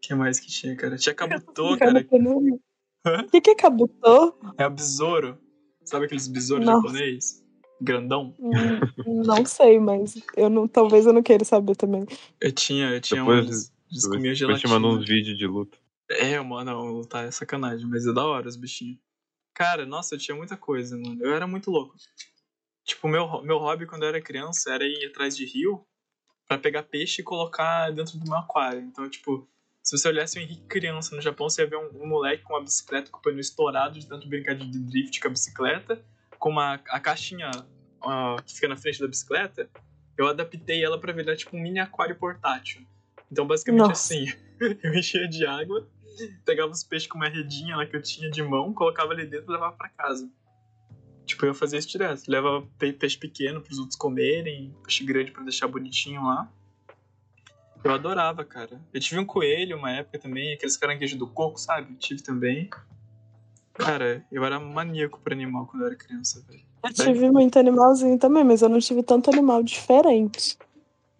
[0.00, 0.96] O que mais que tinha, cara?
[0.96, 2.00] Tinha cabutô, cara.
[2.00, 4.34] O que, que é cabutô?
[4.56, 5.38] É o besouro.
[5.84, 7.44] Sabe aqueles besouros japonês?
[7.82, 8.34] Grandão.
[8.38, 12.06] Hum, não sei, mas eu não, talvez eu não queira saber também.
[12.40, 13.72] Eu tinha, eu tinha Depois- uns.
[13.90, 14.74] Eles comiam Depois te gelatina.
[14.74, 15.76] mandou uns vídeos de luta.
[16.10, 18.98] É, mano, tá, é sacanagem, mas é da hora os bichinhos.
[19.54, 21.18] Cara, nossa, eu tinha muita coisa, mano.
[21.24, 21.94] Eu era muito louco.
[22.84, 25.84] Tipo, meu, meu hobby quando eu era criança era ir atrás de rio
[26.46, 28.80] pra pegar peixe e colocar dentro do meu aquário.
[28.80, 29.48] Então, tipo,
[29.82, 32.54] se você olhasse o Henrique criança no Japão, você ia ver um, um moleque com
[32.54, 36.04] uma bicicleta com o pneu estourado de tanto brincar de drift com a bicicleta,
[36.38, 37.50] com uma, a caixinha
[38.00, 39.68] ó, que fica na frente da bicicleta.
[40.16, 42.86] Eu adaptei ela pra virar tipo um mini aquário portátil.
[43.32, 44.14] Então, basicamente Nossa.
[44.14, 44.26] assim,
[44.82, 45.88] eu enchia de água,
[46.44, 49.50] pegava os peixes com uma redinha lá que eu tinha de mão, colocava ali dentro
[49.50, 50.30] e levava pra casa.
[51.24, 52.24] Tipo, eu fazia isso direto.
[52.28, 56.52] Levava pe- peixe pequeno pros outros comerem, peixe grande pra deixar bonitinho lá.
[57.82, 58.80] Eu adorava, cara.
[58.92, 61.92] Eu tive um coelho uma época também, aqueles caranguejos do coco, sabe?
[61.92, 62.68] Eu tive também.
[63.72, 66.60] Cara, eu era maníaco por animal quando eu era criança, velho.
[66.84, 70.58] Eu tive muito animalzinho também, mas eu não tive tanto animal diferente.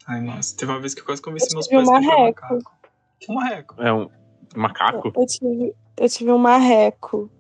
[0.07, 0.57] Ai, nossa.
[0.57, 2.43] Teve uma vez que eu quase convenci Eu meus pais um que eu marreco.
[2.43, 2.73] macaco.
[3.21, 3.83] Que marreco?
[3.83, 4.11] É um
[4.57, 5.13] macaco?
[5.15, 7.31] Eu tive, eu tive um marreco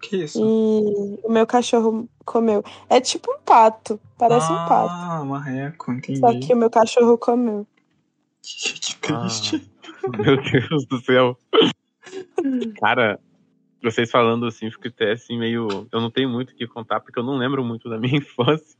[0.00, 0.40] Que isso?
[0.40, 2.64] e o meu cachorro comeu.
[2.88, 4.92] É tipo um pato, parece um pato.
[4.92, 6.20] Ah, marreco, entendi.
[6.20, 7.66] Só que o meu cachorro comeu.
[8.42, 9.70] Que, que triste.
[10.18, 11.38] Meu Deus do céu.
[12.80, 13.18] Cara,
[13.82, 15.88] vocês falando assim, fico até assim meio.
[15.90, 18.78] Eu não tenho muito o que contar, porque eu não lembro muito da minha infância.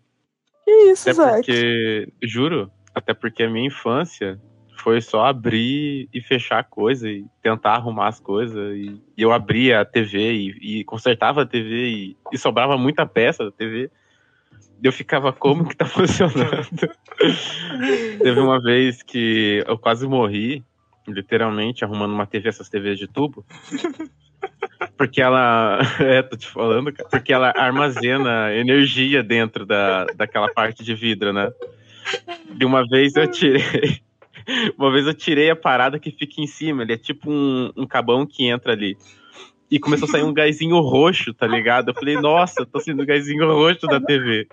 [0.65, 1.35] Que isso, Até Zac?
[1.37, 4.41] porque, juro, até porque a minha infância
[4.79, 8.77] foi só abrir e fechar coisa e tentar arrumar as coisas.
[8.77, 13.07] E, e eu abria a TV e, e consertava a TV e, e sobrava muita
[13.07, 13.91] peça da TV.
[14.83, 16.67] Eu ficava, como que tá funcionando?
[18.23, 20.65] Teve uma vez que eu quase morri,
[21.07, 23.45] literalmente, arrumando uma TV, essas TVs de tubo.
[24.97, 25.79] Porque ela.
[26.01, 27.09] É, tô te falando, cara.
[27.09, 31.51] Porque ela armazena energia dentro da, daquela parte de vidro, né?
[32.51, 34.01] De uma vez eu tirei.
[34.77, 36.83] Uma vez eu tirei a parada que fica em cima.
[36.83, 38.97] Ele é tipo um, um cabão que entra ali.
[39.71, 41.91] E começou a sair um gásinho roxo, tá ligado?
[41.91, 44.49] Eu falei, nossa, tô sendo gásinho roxo da TV.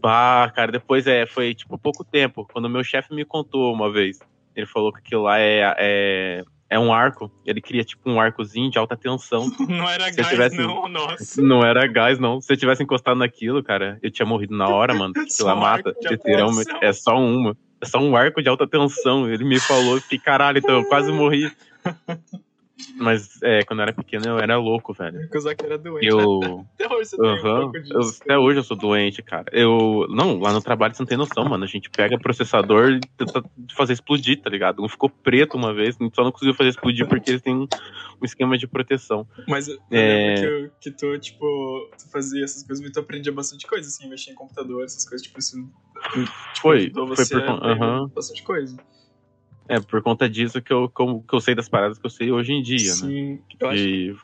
[0.00, 2.46] Bah, cara, depois é, foi tipo pouco tempo.
[2.52, 4.18] Quando meu chefe me contou uma vez,
[4.54, 7.30] ele falou que aquilo lá é, é, é um arco.
[7.44, 9.50] Ele queria tipo um arcozinho de alta tensão.
[9.68, 11.42] Não era Se gás, tivesse- não, nossa.
[11.42, 12.40] Não era gás, não.
[12.40, 15.12] Se eu tivesse encostado naquilo, cara, eu tinha morrido na hora, mano.
[15.16, 15.94] Aquilo lá mata.
[16.10, 16.64] Literalmente.
[16.66, 16.78] tensão.
[16.82, 17.56] É só uma.
[17.80, 19.28] É só um arco de alta tensão.
[19.30, 21.50] Ele me falou, fiquei, caralho, então eu quase morri.
[22.98, 25.28] Mas é, quando eu era pequeno eu era louco, velho.
[25.34, 26.06] O Zac era doente.
[26.06, 26.66] Eu.
[26.78, 28.20] Até hoje você tem um pouco Eu- disso.
[28.22, 29.46] até hoje eu sou doente, cara.
[29.52, 30.06] Eu.
[30.10, 31.64] Não, lá no trabalho você não tem noção, mano.
[31.64, 33.42] A gente pega processador e tenta
[33.74, 34.82] fazer explodir, tá ligado?
[34.84, 37.62] Um ficou preto uma vez, só não conseguiu fazer explodir porque eles têm um,
[38.20, 39.26] um esquema de proteção.
[39.48, 40.34] Mas eu É.
[40.34, 44.08] que, eu- que tu, tipo, tu fazia essas coisas, mas tu aprendia bastante coisa, assim,
[44.08, 45.56] mexer em computador, essas coisas, tipo, isso
[46.12, 46.26] tipo,
[46.60, 48.08] Foi, foi você por aham.
[48.14, 48.76] bastante coisa.
[49.68, 52.10] É, por conta disso que eu, que eu, que eu sei das paradas que eu
[52.10, 52.94] sei hoje em dia, né?
[52.94, 54.16] Sim, eu acho De,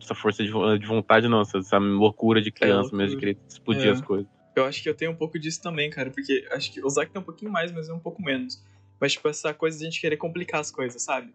[0.00, 3.86] essa força de, de vontade, não, essa, essa loucura de criança mesmo, de querer explodir
[3.86, 3.90] É.
[3.90, 4.26] as coisas.
[4.54, 7.10] Eu acho que eu tenho um pouco disso também, cara, porque acho que o Zac
[7.10, 8.62] tem um pouquinho mais, mas eu um pouco menos.
[9.00, 11.32] Mas, tipo, essa coisa de a gente querer complicar as coisas, sabe?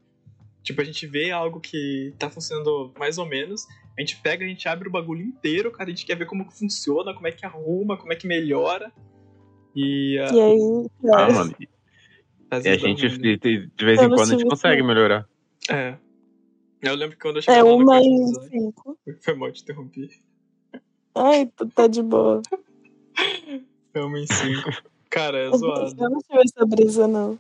[0.64, 3.66] Tipo, a gente vê algo que tá funcionando mais ou menos,
[3.98, 6.48] a gente pega, a gente abre o bagulho inteiro, cara, a gente quer ver como
[6.48, 8.92] que funciona, como é que arruma, como é que melhora.
[9.76, 11.56] E, ah, E aí, Ah, é, mano,
[12.52, 13.38] e a gente, né?
[13.38, 15.28] de, de vez Eu em quando, a gente consegue melhorar.
[15.70, 15.98] É.
[16.82, 18.50] Eu lembro que quando eu é cheguei lá no uma Zac...
[18.50, 18.98] cinco.
[19.22, 20.10] Foi mal te interromper.
[21.16, 22.42] Ai, tu tá de boa.
[23.92, 24.70] Foi uma em cinco.
[25.10, 25.96] Cara, é Eu zoado.
[25.96, 27.40] não tive essa brisa, não.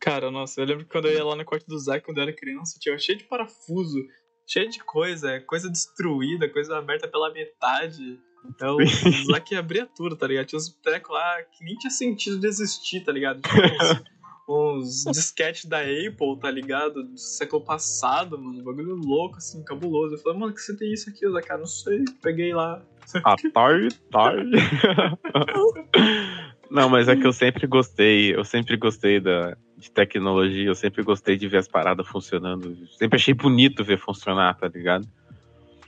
[0.00, 2.24] Cara, nossa, eu lembro que quando eu ia lá no quarto do Zac quando eu
[2.24, 4.04] era criança, tinha cheio de parafuso,
[4.44, 8.18] cheio de coisa, coisa destruída, coisa aberta pela metade.
[8.44, 10.46] Então, o Zac abria tudo, tá ligado?
[10.46, 13.40] Tinha uns trecos lá que nem tinha sentido de existir, tá ligado?
[13.42, 14.02] Tinha
[14.48, 17.04] uns, uns disquetes da Apple, tá ligado?
[17.04, 18.60] Do século passado, mano.
[18.60, 20.14] Um bagulho louco, assim, cabuloso.
[20.14, 21.24] Eu falei, mano, que você tem isso aqui?
[21.26, 22.04] Ah, não sei.
[22.20, 22.82] Peguei lá.
[23.24, 24.50] Ah, tarde, tarde.
[26.70, 31.02] Não, mas é que eu sempre gostei, eu sempre gostei da, de tecnologia, eu sempre
[31.02, 32.74] gostei de ver as paradas funcionando.
[32.96, 35.06] Sempre achei bonito ver funcionar, tá ligado?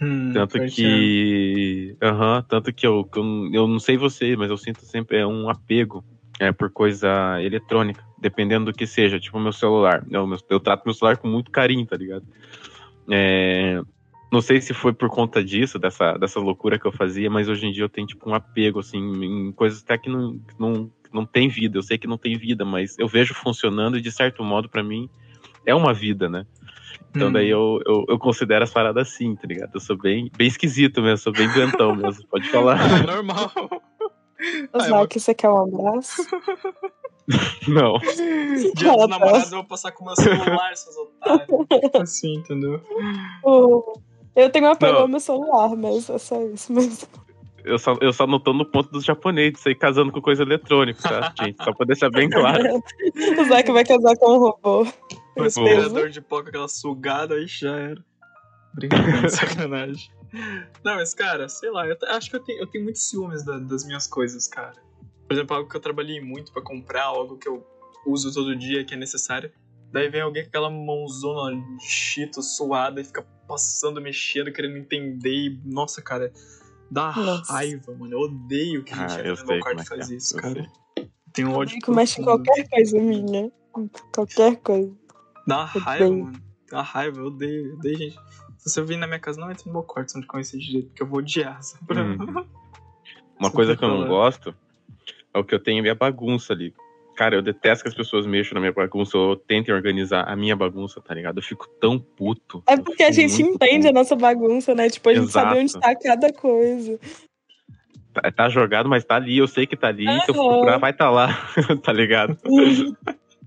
[0.01, 1.97] Hum, Tanto que.
[2.03, 3.09] Aham, tanto que eu,
[3.53, 6.05] eu, não sei você, mas eu sinto sempre é um apego
[6.41, 10.05] é, por coisa eletrônica, dependendo do que seja, tipo meu celular.
[10.11, 12.25] Eu, meu- eu trato meu celular com muito carinho, tá ligado?
[13.11, 13.81] É,
[14.33, 17.67] não sei se foi por conta disso, dessa, dessa loucura que eu fazia, mas hoje
[17.67, 21.25] em dia eu tenho tipo um apego, assim, em coisas até que não, não, não
[21.25, 21.79] tem vida.
[21.79, 24.83] Eu sei que não tem vida, mas eu vejo funcionando e de certo modo, pra
[24.83, 25.09] mim,
[25.65, 26.45] é uma vida, né?
[27.15, 27.33] Então Hum.
[27.33, 29.71] daí eu, eu, eu considero as paradas assim, tá ligado?
[29.75, 32.79] Eu sou bem, bem esquisito mesmo, sou bem doentão mesmo, pode falar.
[32.81, 33.51] Ah, normal.
[33.57, 33.69] Ô,
[34.75, 36.27] Ah, é uma- Zac, você quer um abraço?
[37.69, 37.99] Não.
[38.75, 41.47] Dia dos namorados eu vou passar com meu celular, seus otários.
[41.71, 42.81] Tipo assim, entendeu?
[43.43, 43.95] Ô,
[44.37, 45.01] Eu tenho um apego Não.
[45.03, 47.07] ao meu celular, mas é só isso mesmo.
[47.65, 51.01] Eu só, eu só não tô no ponto dos japoneses, aí casando com coisa eletrônica,
[51.01, 51.63] tá, gente?
[51.65, 52.63] Só pra deixar bem claro.
[53.41, 54.87] O Zac vai casar com um robô.
[55.37, 58.05] O aspirador de pó com aquela sugada aí já era.
[58.75, 60.11] Brincadeira, sacanagem.
[60.85, 63.59] Não, mas cara, sei lá, eu acho que eu tenho, eu tenho muitos ciúmes da-
[63.59, 64.75] das minhas coisas, cara.
[65.29, 67.65] Por exemplo, algo que eu trabalhei muito pra comprar, algo que eu
[68.07, 69.51] uso todo dia, que é necessário.
[69.93, 75.31] Daí vem alguém com aquela mãozona de chito suada e fica passando, mexendo, querendo entender.
[75.31, 76.33] E, nossa, cara,
[76.91, 77.53] dá Nossa.
[77.53, 78.13] raiva, mano.
[78.13, 80.37] Eu odeio que a gente Ah, no meu quarto e é que faz é, isso,
[80.37, 80.55] eu cara.
[80.97, 81.11] sei.
[81.33, 83.53] Tem um ódio Fico mexe em qualquer coisa minha.
[84.13, 84.93] Qualquer coisa.
[85.47, 86.25] Dá uma raiva, odeio.
[86.25, 86.43] mano.
[86.71, 88.19] Dá uma raiva, eu odeio, eu odeio, gente.
[88.59, 90.31] Se você vir na minha casa, não entra no meu quarto se eu não te
[90.31, 91.63] conhecer de jeito, porque eu vou odiar.
[91.63, 91.85] Sabe?
[91.99, 92.47] Hum.
[93.39, 94.55] Uma coisa pra que eu não gosto
[95.35, 96.73] é o que eu tenho minha bagunça ali.
[97.17, 100.57] Cara, eu detesto que as pessoas mexam na minha bagunça ou tentem organizar a minha
[100.57, 101.39] bagunça, tá ligado?
[101.39, 102.63] Eu fico tão puto.
[102.67, 103.95] É porque a gente entende a puto.
[103.95, 104.89] nossa bagunça, né?
[104.89, 105.81] Tipo, a gente sabe onde Exato.
[105.81, 106.99] tá cada coisa.
[108.13, 110.07] Tá, tá jogado, mas tá ali, eu sei que tá ali.
[110.23, 111.29] Se eu procurar, vai tá lá,
[111.83, 112.39] tá ligado?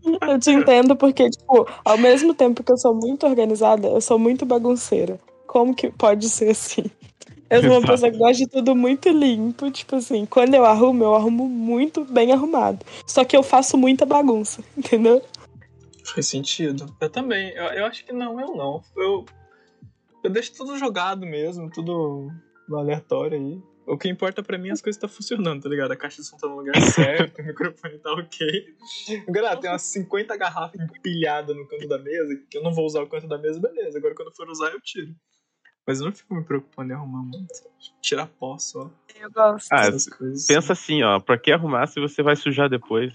[0.22, 4.18] Eu te entendo porque, tipo, ao mesmo tempo que eu sou muito organizada, eu sou
[4.18, 5.20] muito bagunceira.
[5.46, 6.86] Como que pode ser assim?
[7.50, 7.92] Eu sou uma Exato.
[7.94, 12.04] pessoa que gosta de tudo muito limpo, tipo assim, quando eu arrumo, eu arrumo muito
[12.04, 12.86] bem arrumado.
[13.06, 15.22] Só que eu faço muita bagunça, entendeu?
[16.04, 16.94] Faz sentido.
[17.00, 17.52] Eu também.
[17.52, 18.82] Eu, eu acho que não, eu não.
[18.96, 19.26] Eu,
[20.24, 22.30] eu deixo tudo jogado mesmo, tudo
[22.72, 23.62] aleatório aí.
[23.88, 25.94] O que importa pra mim é as coisas tá funcionando, tá ligado?
[25.94, 28.76] A caixa de som tá no lugar certo, o microfone tá ok.
[29.26, 33.02] Agora, tem umas 50 garrafas empilhadas no canto da mesa, que eu não vou usar
[33.02, 33.98] o canto da mesa, beleza.
[33.98, 35.16] Agora, quando eu for usar, eu tiro.
[35.88, 37.48] Mas eu não fico me preocupando em arrumar muito.
[38.02, 38.92] Tirar pó só.
[39.18, 39.70] Eu gosto.
[39.72, 40.46] Ah, essas coisas.
[40.46, 43.14] Pensa assim, ó, pra que arrumar se você vai sujar depois?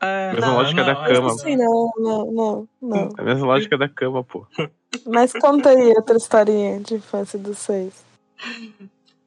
[0.00, 1.32] É, mesma lógica da mas cama.
[1.32, 3.08] Assim, não, não, não, não.
[3.16, 4.44] É a mesma lógica da cama, pô.
[5.06, 8.04] Mas conta aí outra historinha de infância dos seis.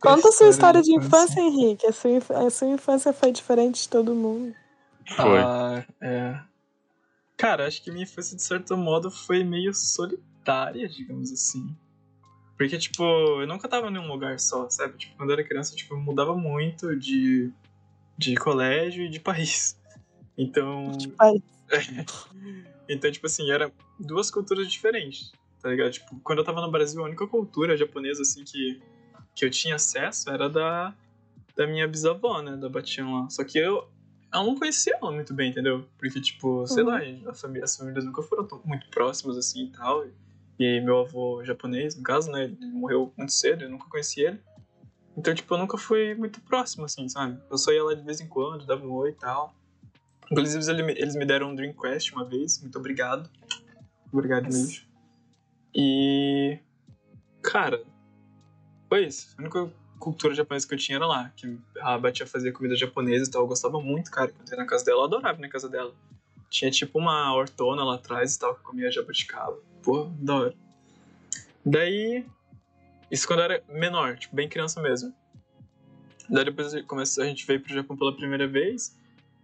[0.04, 1.88] Conta a sua história de infância, Henrique.
[1.88, 4.54] A sua, a sua infância foi diferente de todo mundo.
[5.16, 5.39] Foi.
[5.39, 6.39] Ah, é.
[7.38, 11.74] Cara, acho que minha infância, de certo modo, foi meio solitária, digamos assim.
[12.58, 13.04] Porque, tipo,
[13.42, 14.98] eu nunca tava em um lugar só, sabe?
[14.98, 17.50] Tipo, quando eu era criança, tipo, eu mudava muito de,
[18.18, 19.80] de colégio e de país.
[20.38, 20.92] Então.
[21.18, 21.42] Ai,
[22.89, 25.92] Então, tipo assim, era duas culturas diferentes, tá ligado?
[25.92, 28.82] Tipo, quando eu tava no Brasil, a única cultura japonesa, assim, que,
[29.36, 30.93] que eu tinha acesso era da,
[31.56, 32.56] da minha bisavó, né?
[32.56, 33.30] Da Batian lá.
[33.30, 33.88] Só que eu,
[34.34, 35.86] eu não conhecia ela muito bem, entendeu?
[35.98, 36.89] Porque, tipo, sei Uhum.
[36.89, 40.06] lá, a família, as famílias nunca foram tão, muito próximas, assim, e tal.
[40.60, 42.43] E meu avô japonês, no caso, né?
[42.46, 44.39] Ele morreu muito cedo, eu nunca conheci ele.
[45.17, 47.39] Então, tipo, eu nunca fui muito próximo, assim, sabe?
[47.50, 49.54] Eu só ia lá de vez em quando, dava um oi e tal.
[50.32, 50.63] Inclusive,
[50.98, 53.30] eles me deram um Dreamcast uma vez, muito obrigado.
[54.12, 54.82] Obrigado mesmo.
[55.76, 56.58] E.
[57.41, 57.84] Cara,
[59.01, 59.36] isso.
[59.38, 61.32] A única cultura japonesa que eu tinha era lá.
[61.36, 63.43] Que a Batia fazia comida japonesa e tal.
[63.43, 64.29] Eu gostava muito, cara.
[64.29, 65.93] Quando eu ia na casa dela, eu adorava ir na casa dela.
[66.49, 69.58] Tinha tipo uma hortona lá atrás e tal, que comia jabuticaba.
[69.82, 70.56] Pô, da hora.
[71.65, 72.25] Daí.
[73.10, 75.13] Isso quando eu era menor, tipo, bem criança mesmo.
[76.29, 78.97] Daí depois a gente veio pro Japão pela primeira vez.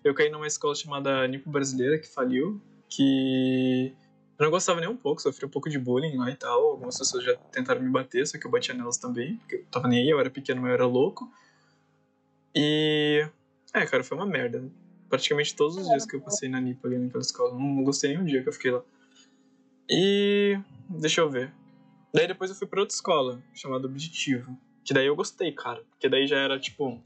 [0.04, 2.62] Eu caí numa escola chamada Nipo Brasileira, que faliu.
[2.88, 3.94] Que
[4.40, 6.72] eu não gostava nem um pouco, sofri um pouco de bullying lá e tal.
[6.72, 9.90] Algumas pessoas já tentaram me bater, só que eu batia nelas também, porque eu tava
[9.90, 11.30] nem aí, eu era pequeno, mas eu era louco.
[12.56, 13.28] E.
[13.74, 14.64] É, cara, foi uma merda.
[15.10, 17.54] Praticamente todos os dias que eu passei na Nipo ali naquela escola.
[17.54, 18.82] Não, gostei nem um dia que eu fiquei lá.
[19.90, 20.58] E.
[20.90, 21.54] Deixa eu ver.
[22.14, 24.58] Daí depois eu fui pra outra escola, chamada Objetivo.
[24.86, 25.84] Que daí eu gostei, cara.
[25.90, 27.04] Porque daí já era tipo.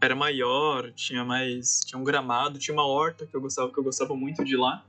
[0.00, 1.80] Era maior, tinha mais.
[1.86, 4.84] Tinha um gramado, tinha uma horta que eu gostava, que eu gostava muito de lá.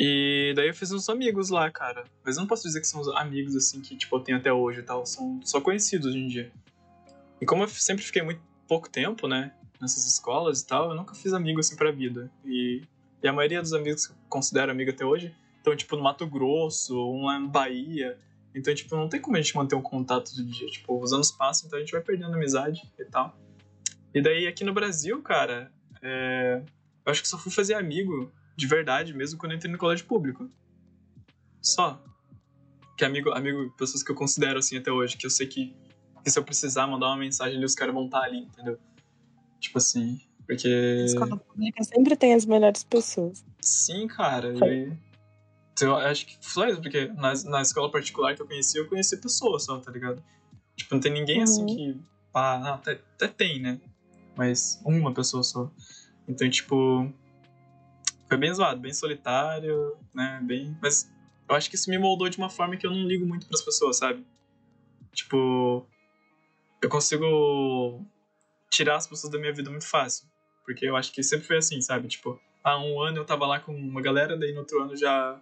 [0.00, 2.04] E daí eu fiz uns amigos lá, cara.
[2.24, 4.52] Mas eu não posso dizer que são os amigos assim que, tipo, eu tenho até
[4.52, 5.04] hoje e tal.
[5.04, 6.52] São só conhecidos hoje em dia.
[7.40, 9.52] E como eu sempre fiquei muito pouco tempo, né?
[9.80, 12.30] nessas escolas e tal, eu nunca fiz amigo assim pra vida.
[12.44, 12.82] E,
[13.22, 16.26] e a maioria dos amigos que eu considero amigo até hoje estão, tipo, no Mato
[16.26, 18.18] Grosso, um lá na Bahia.
[18.54, 20.68] Então, tipo, não tem como a gente manter um contato do dia.
[20.68, 23.36] Tipo, os anos passam, então a gente vai perdendo amizade e tal.
[24.14, 25.70] E daí, aqui no Brasil, cara,
[26.02, 26.62] é...
[27.04, 30.04] eu acho que só fui fazer amigo de verdade mesmo quando eu entrei no colégio
[30.04, 30.50] público.
[31.62, 32.02] Só.
[32.96, 35.76] Que amigo, amigo, pessoas que eu considero assim até hoje, que eu sei que,
[36.24, 38.76] que se eu precisar mandar uma mensagem ali, os caras vão estar ali, entendeu?
[39.60, 40.68] Tipo assim, porque.
[41.06, 43.44] Escola pública sempre tem as melhores pessoas.
[43.62, 44.52] Sim, cara.
[44.66, 44.92] E...
[45.80, 49.16] Eu acho que só isso, porque na, na escola particular que eu conheci, eu conheci
[49.18, 50.20] pessoas só, tá ligado?
[50.74, 51.66] Tipo, não tem ninguém assim Uhum.
[51.68, 52.00] que.
[52.32, 53.80] Pá, não, até, até tem, né?
[54.36, 55.70] Mas uma pessoa só.
[56.26, 57.12] Então, tipo.
[58.28, 60.40] Foi bem zoado, bem solitário, né?
[60.42, 60.76] Bem.
[60.82, 61.10] Mas
[61.48, 63.62] eu acho que isso me moldou de uma forma que eu não ligo muito pras
[63.62, 64.24] pessoas, sabe?
[65.12, 65.86] Tipo.
[66.80, 68.04] Eu consigo
[68.70, 70.28] tirar as pessoas da minha vida muito fácil.
[70.64, 72.06] Porque eu acho que sempre foi assim, sabe?
[72.06, 75.40] Tipo, há um ano eu tava lá com uma galera, daí no outro ano já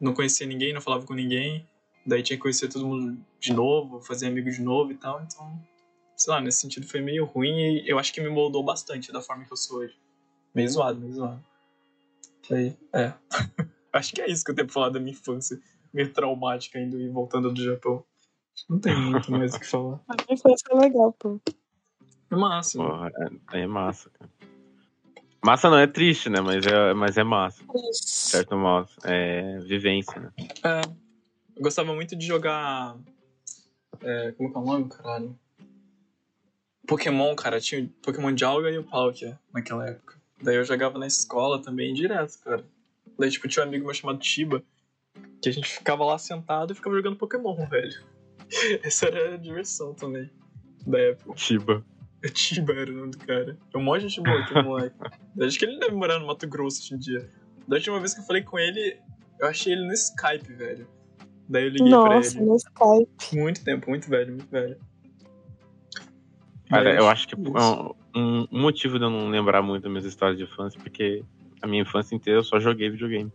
[0.00, 1.68] não conhecia ninguém, não falava com ninguém.
[2.06, 5.22] Daí tinha que conhecer todo mundo de novo, fazer amigo de novo e tal.
[5.22, 5.62] Então,
[6.16, 9.20] sei lá, nesse sentido foi meio ruim e eu acho que me moldou bastante da
[9.20, 9.94] forma que eu sou hoje.
[10.54, 11.49] Meio zoado, meio zoado.
[12.50, 13.14] Foi, é.
[13.94, 15.60] acho que é isso que eu tenho pra falar da minha infância.
[15.94, 18.04] Meio traumática indo e voltando do Japão.
[18.68, 20.00] Não tem muito mais o que falar.
[20.10, 21.40] A minha infância é legal, pô.
[22.28, 22.76] É massa.
[22.76, 22.84] né?
[22.84, 23.12] Porra,
[23.52, 24.30] é, é massa, cara.
[25.44, 26.40] Massa não é triste, né?
[26.40, 28.88] Mas é, mas é massa, de certo modo.
[29.04, 30.32] É vivência, né?
[30.64, 30.80] É.
[31.56, 32.96] Eu gostava muito de jogar.
[34.02, 35.38] É, como que é o nome, caralho?
[36.86, 37.60] Pokémon, cara.
[37.60, 40.19] Tinha Pokémon Dialga e o Palkia naquela época.
[40.42, 42.64] Daí eu jogava na escola também direto, cara.
[43.18, 44.62] Daí, tipo, tinha um amigo meu chamado Chiba,
[45.42, 48.02] que a gente ficava lá sentado e ficava jogando Pokémon, velho.
[48.82, 50.30] Essa era a diversão também.
[50.86, 51.36] Da época.
[51.36, 51.84] Chiba.
[52.34, 53.58] Chiba era o nome do cara.
[53.72, 54.96] É um monte de gente boa, aquele moleque.
[55.40, 57.30] Acho que ele deve morar no Mato Grosso hoje em dia.
[57.68, 58.98] Da última vez que eu falei com ele,
[59.38, 60.88] eu achei ele no Skype, velho.
[61.48, 62.50] Daí eu liguei Nossa, pra ele.
[62.50, 63.36] no Skype.
[63.36, 64.78] Muito tempo, muito velho, muito velho.
[66.68, 67.56] Cara, eu acho que isso.
[67.56, 70.80] é um, um- um motivo de eu não lembrar muito das minhas histórias de infância,
[70.80, 71.22] porque
[71.62, 73.32] a minha infância inteira eu só joguei videogame.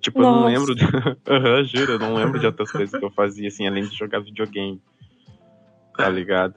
[0.00, 0.46] Tipo, eu não Nossa.
[0.46, 0.82] lembro de.
[1.28, 4.20] Aham, juro, eu não lembro de outras coisas que eu fazia, assim, além de jogar
[4.20, 4.80] videogame.
[5.96, 6.54] Tá ligado?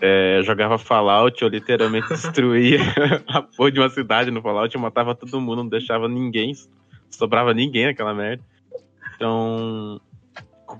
[0.00, 2.78] É, eu jogava Fallout, eu literalmente destruía
[3.26, 6.52] a porra de uma cidade no Fallout, eu matava todo mundo, não deixava ninguém,
[7.10, 8.44] sobrava ninguém naquela merda.
[9.16, 10.00] Então,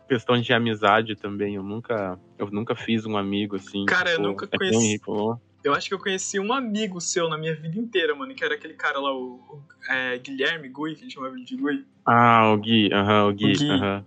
[0.09, 3.85] questão de amizade também, eu nunca, eu nunca fiz um amigo assim.
[3.87, 5.40] Cara, eu tipo, nunca é conheci- o Henrique falou.
[5.64, 8.55] Eu acho que eu conheci um amigo seu na minha vida inteira, mano, que era
[8.55, 11.85] aquele cara lá, o, o, é, Guilherme Gui, que a gente chamava ele de Gui.
[12.07, 13.70] Ah, o Gui, aham, o Gui, O Gui.
[13.70, 14.05] aham.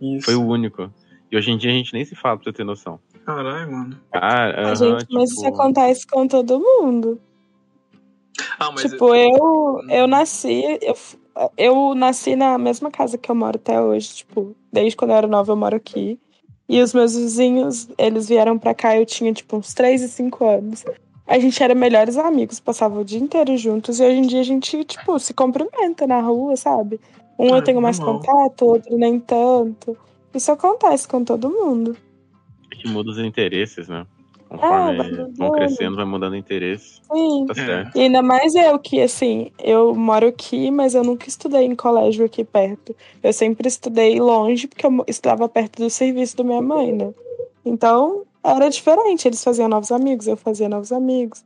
[0.00, 0.24] Isso.
[0.24, 0.92] Foi o único.
[1.30, 3.00] E hoje em dia a gente nem se fala, pra você ter noção.
[3.24, 4.00] Caralho, mano.
[4.12, 7.20] Ah, A aham, gente, mas isso tipo, acontece com todo mundo.
[8.58, 8.90] Ah, mas.
[8.90, 10.96] tipo, eu, eu nasci, eu,
[11.56, 15.26] eu nasci na mesma casa que eu moro até hoje, tipo, desde quando eu era
[15.26, 16.18] nova eu moro aqui.
[16.68, 20.44] E os meus vizinhos, eles vieram pra cá, eu tinha, tipo, uns 3 e 5
[20.46, 20.84] anos.
[21.26, 24.44] A gente era melhores amigos, passava o dia inteiro juntos, e hoje em dia a
[24.44, 27.00] gente, tipo, se cumprimenta na rua, sabe?
[27.38, 28.20] Um Ah, eu tenho mais normal.
[28.20, 29.96] contato, outro nem tanto.
[30.34, 31.96] Isso acontece com todo mundo.
[32.70, 34.06] que muda os interesses, né?
[34.58, 37.00] Conforme vai vão crescendo, vai mudando o interesse.
[37.12, 37.46] Sim.
[37.46, 37.66] Tá É.
[37.66, 37.96] certo.
[37.96, 42.24] E ainda mais eu que, assim, eu moro aqui, mas eu nunca estudei em colégio
[42.24, 42.94] aqui perto.
[43.22, 47.12] Eu sempre estudei longe, porque eu estudava perto do serviço da minha mãe, né?
[47.64, 49.26] Então, era diferente.
[49.28, 51.44] Eles faziam novos amigos, eu fazia novos amigos.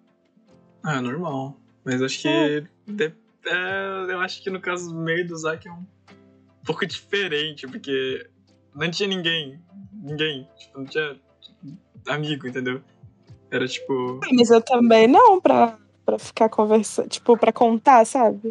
[0.83, 1.55] Ah, normal.
[1.85, 2.65] Mas acho que.
[2.87, 3.13] de-
[3.47, 5.85] é, eu acho que no caso meio do Zack é um
[6.67, 8.27] pouco diferente, porque
[8.75, 9.59] não tinha ninguém.
[10.03, 10.47] Ninguém.
[10.59, 11.17] Tipo, não tinha
[12.09, 12.81] amigo, entendeu?
[13.51, 14.21] Era tipo.
[14.33, 18.51] Mas eu também não, pra, pra ficar conversando, tipo, pra contar, sabe?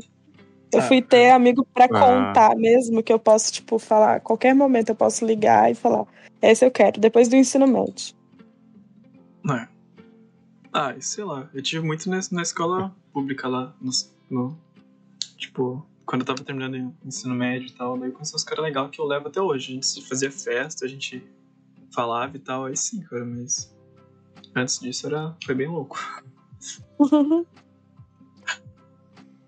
[0.71, 1.88] Eu Ah, fui ter amigo pra Ah.
[1.88, 6.05] contar mesmo, que eu posso, tipo, falar, a qualquer momento eu posso ligar e falar,
[6.41, 8.15] esse eu quero, depois do ensino médio.
[9.43, 9.69] Não é.
[10.74, 11.49] Ah, e sei lá.
[11.53, 13.74] Eu tive muito na, na escola pública lá.
[13.80, 13.91] No,
[14.30, 14.57] no-
[15.38, 18.63] tipo, quando eu tava terminando o ensino médio e tal, daí eu conheci uns caras
[18.65, 19.72] legais que eu levo até hoje.
[19.72, 21.24] A gente fazia festa, a gente
[21.95, 23.74] falava e tal, aí sim, cara, mas.
[24.58, 25.36] Antes disso era.
[25.45, 25.99] Foi bem louco.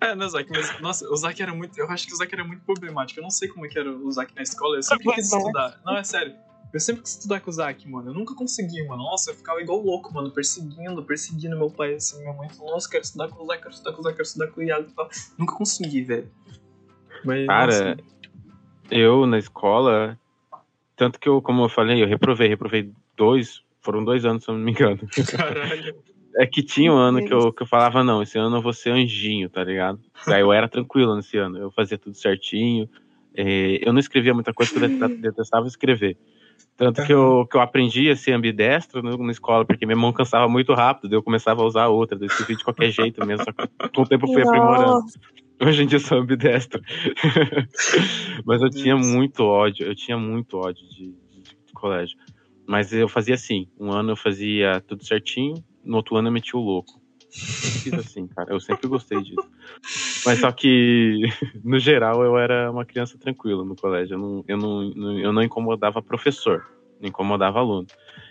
[0.02, 0.50] É, né, Zack?
[0.50, 1.78] Mas, nossa, o Zack era muito.
[1.78, 3.20] Eu acho que o Zack era muito problemático.
[3.20, 4.78] Eu não sei como é que era o Zack na escola.
[4.78, 5.78] Eu sempre quis estudar.
[5.86, 6.36] Não, é sério.
[6.74, 8.12] Eu sempre quis estudar com o Zack, mano.
[8.12, 9.04] Eu nunca consegui, mano.
[9.04, 10.32] Nossa, eu ficava igual louco, mano.
[10.32, 12.18] Perseguindo, perseguindo meu pai, assim.
[12.22, 14.28] Minha mãe falou, nossa, quero estudar com o Zack, quero estudar com o Zack, quero
[14.28, 15.10] estudar com o Iago e tal.
[15.38, 16.32] Nunca consegui, velho.
[17.26, 17.98] Mas, Cara, nossa,
[18.90, 20.18] Eu, na escola,
[20.96, 24.56] tanto que eu, como eu falei, eu reprovei, reprovei dois, foram dois anos, se eu
[24.56, 25.00] não me engano.
[25.32, 25.96] caralho.
[26.38, 28.72] É que tinha um ano que eu, que eu falava, não, esse ano eu vou
[28.72, 30.00] ser anjinho, tá ligado?
[30.28, 32.88] Aí eu era tranquilo nesse ano, eu fazia tudo certinho.
[33.36, 36.18] É, eu não escrevia muita coisa porque eu detestava escrever.
[36.78, 40.14] Tanto que eu, que eu aprendi a ser ambidestro no, na escola, porque minha mão
[40.14, 43.26] cansava muito rápido, daí eu começava a usar outra, daí eu escrevia de qualquer jeito
[43.26, 45.04] mesmo, só que com o tempo eu fui aprimorando.
[45.62, 46.82] Hoje em dia eu sou ambidestro.
[48.46, 52.18] Mas eu tinha muito ódio, eu tinha muito ódio de, de, de, colégio.
[52.70, 56.60] Mas eu fazia assim, um ano eu fazia tudo certinho, no outro ano eu metia
[56.60, 57.02] o louco.
[57.20, 59.50] Eu fiz assim, cara, eu sempre gostei disso.
[60.24, 61.20] Mas só que,
[61.66, 64.14] no geral, eu era uma criança tranquila no colégio.
[64.14, 66.64] Eu não, eu não, eu não incomodava professor,
[67.02, 67.88] não incomodava aluno.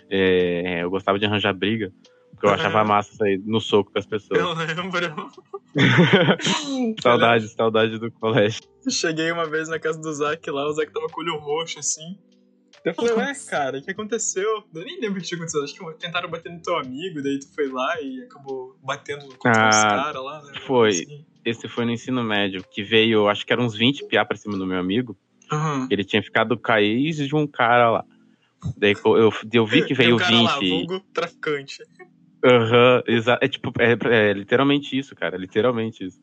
[0.08, 1.92] É, eu gostava de arranjar briga,
[2.30, 4.38] porque eu achava massa sair no soco com as pessoas.
[4.38, 5.32] Eu lembro.
[7.02, 8.62] saudade, saudade do colégio.
[8.88, 11.80] Cheguei uma vez na casa do Zac lá, o Zac tava com o olho roxo
[11.80, 12.16] assim.
[12.84, 14.64] Eu falei, ué, cara, o que aconteceu?
[14.74, 15.64] Eu nem lembro o que tinha acontecido.
[15.64, 19.64] Acho que tentaram bater no teu amigo, daí tu foi lá e acabou batendo contra
[19.64, 20.52] ah, os caras lá, né?
[20.66, 20.90] Foi.
[20.90, 21.24] Assim.
[21.44, 24.58] Esse foi no ensino médio, que veio, acho que eram uns 20 piá pra cima
[24.58, 25.16] do meu amigo.
[25.50, 25.88] Uhum.
[25.90, 28.04] Ele tinha ficado caís de um cara lá.
[28.76, 30.44] Daí eu, eu vi que veio um cara 20.
[30.44, 31.82] Lá, vulgo traficante.
[32.44, 33.36] Aham, uhum.
[33.40, 35.36] É tipo, é, é, literalmente isso, cara.
[35.36, 36.20] Literalmente isso.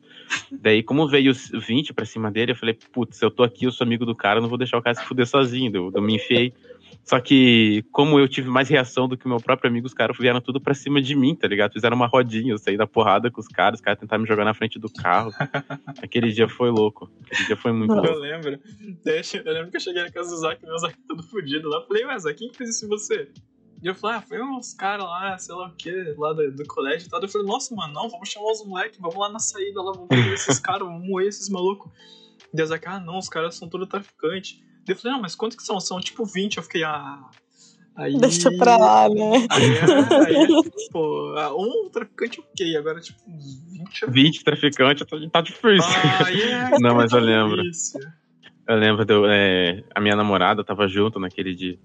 [0.50, 3.84] Daí, como veio 20 pra cima dele, eu falei, putz, eu tô aqui, eu sou
[3.84, 5.70] amigo do cara, não vou deixar o cara se fuder sozinho.
[5.74, 6.52] Eu, eu me enfiei.
[7.04, 10.16] Só que, como eu tive mais reação do que o meu próprio amigo, os caras
[10.18, 11.72] vieram tudo pra cima de mim, tá ligado?
[11.72, 14.44] Fizeram uma rodinha, eu saí da porrada com os caras, os caras tentaram me jogar
[14.44, 15.30] na frente do carro.
[16.02, 17.08] Aquele dia foi louco.
[17.24, 18.12] Aquele dia foi muito eu louco.
[18.12, 18.58] Eu lembro.
[19.44, 21.82] Eu lembro que eu cheguei na casa do Zac, meu Zac todo fudido lá.
[21.86, 23.28] Falei, ué, Zac, quem fez isso em você?
[23.82, 26.66] E eu falei, ah, foi uns caras lá, sei lá o que, lá do, do,
[26.66, 27.20] colégio e tal.
[27.20, 30.08] Eu falei, nossa, mano, não, vamos chamar os moleques, vamos lá na saída lá, vamos
[30.10, 31.90] ver esses caras, vamos moer esses malucos.
[32.52, 34.62] E Deus aqui, ah, não, os caras são todos traficantes.
[34.86, 35.78] E eu falei, não, mas quantos que são?
[35.80, 36.56] São tipo 20.
[36.56, 37.28] Eu fiquei, ah.
[37.96, 39.46] Aí, Deixa pra lá, né?
[39.50, 44.06] Aí, aí, aí tipo, ah, um traficante ok, agora tipo uns 20.
[44.10, 45.90] 20 traficantes tá difícil.
[46.24, 47.62] Ah, yeah, não, mas eu lembro.
[48.68, 51.78] Eu lembro, de, é, a minha namorada tava junto naquele dia.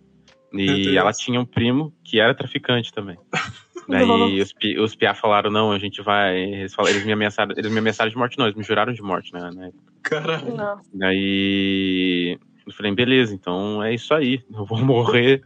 [0.53, 3.17] E ela tinha um primo que era traficante também.
[3.87, 6.37] Daí os, os PA falaram, não, a gente vai.
[6.37, 9.01] Eles, falaram, eles, me ameaçaram, eles me ameaçaram de morte, não, eles me juraram de
[9.01, 9.49] morte, né?
[9.53, 9.71] né?
[10.03, 10.55] Caralho.
[10.93, 14.43] Daí eu falei, beleza, então é isso aí.
[14.53, 15.41] Eu vou morrer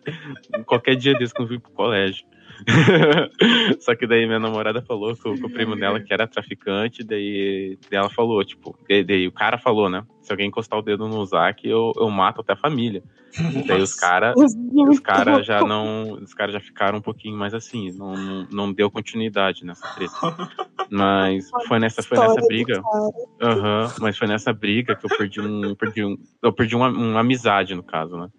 [0.66, 2.26] qualquer dia desse que eu vim pro colégio.
[3.80, 7.04] Só que daí minha namorada falou que o, que o primo dela que era traficante,
[7.04, 10.06] daí, daí ela falou, tipo, daí, daí, o cara falou, né?
[10.22, 13.04] Se alguém encostar o dedo no Zac, eu, eu mato até a família.
[13.38, 13.68] Nossa.
[13.68, 16.14] Daí os caras os cara já não.
[16.14, 20.14] Os caras já ficaram um pouquinho mais assim, não, não, não deu continuidade nessa treta.
[20.90, 22.82] Mas foi nessa, foi nessa briga.
[22.82, 25.76] Uhum, mas foi nessa briga que eu perdi um.
[25.76, 28.30] Perdi um eu perdi uma, uma amizade, no caso, né?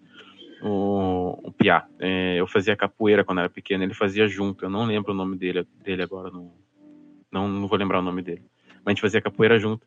[0.66, 1.86] O, o Piá.
[1.98, 4.64] É, eu fazia capoeira quando era pequeno, ele fazia junto.
[4.64, 6.52] Eu não lembro o nome dele, dele agora, não,
[7.30, 8.42] não, não vou lembrar o nome dele.
[8.76, 9.86] Mas a gente fazia capoeira junto.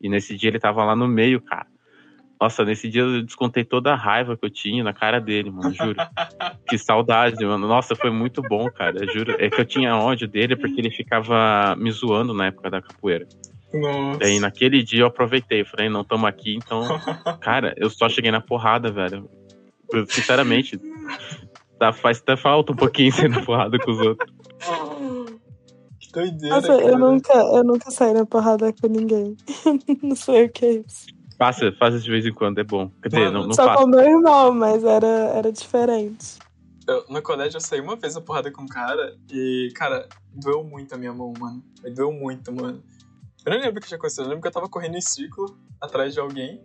[0.00, 1.66] E nesse dia ele tava lá no meio, cara.
[2.40, 5.72] Nossa, nesse dia eu descontei toda a raiva que eu tinha na cara dele, mano,
[5.72, 5.94] juro.
[6.68, 7.66] que saudade, mano.
[7.66, 9.36] Nossa, foi muito bom, cara, juro.
[9.38, 13.26] É que eu tinha ódio dele porque ele ficava me zoando na época da capoeira.
[13.72, 14.18] Nossa.
[14.20, 16.82] Daí naquele dia eu aproveitei, falei, não, tamo aqui, então.
[17.40, 19.28] Cara, eu só cheguei na porrada, velho
[20.08, 20.80] sinceramente,
[21.78, 24.32] tá, faz até falta um pouquinho sendo porrada com os outros.
[26.00, 26.56] Que doideira.
[26.56, 29.36] Nossa, eu nunca, eu nunca saí na porrada com ninguém.
[30.02, 31.06] não sei o que é isso.
[31.36, 32.90] Faça, faça de vez em quando, é bom.
[33.02, 36.38] Quer dizer, não, não Só com meu irmão, mas era, era diferente.
[36.86, 40.62] Eu, no colégio eu saí uma vez na porrada com um cara e, cara, doeu
[40.62, 41.62] muito a minha mão, mano.
[41.94, 42.82] Doeu muito, mano.
[43.44, 45.58] Eu não lembro o que tinha acontecido, eu lembro que eu tava correndo em círculo
[45.80, 46.62] atrás de alguém.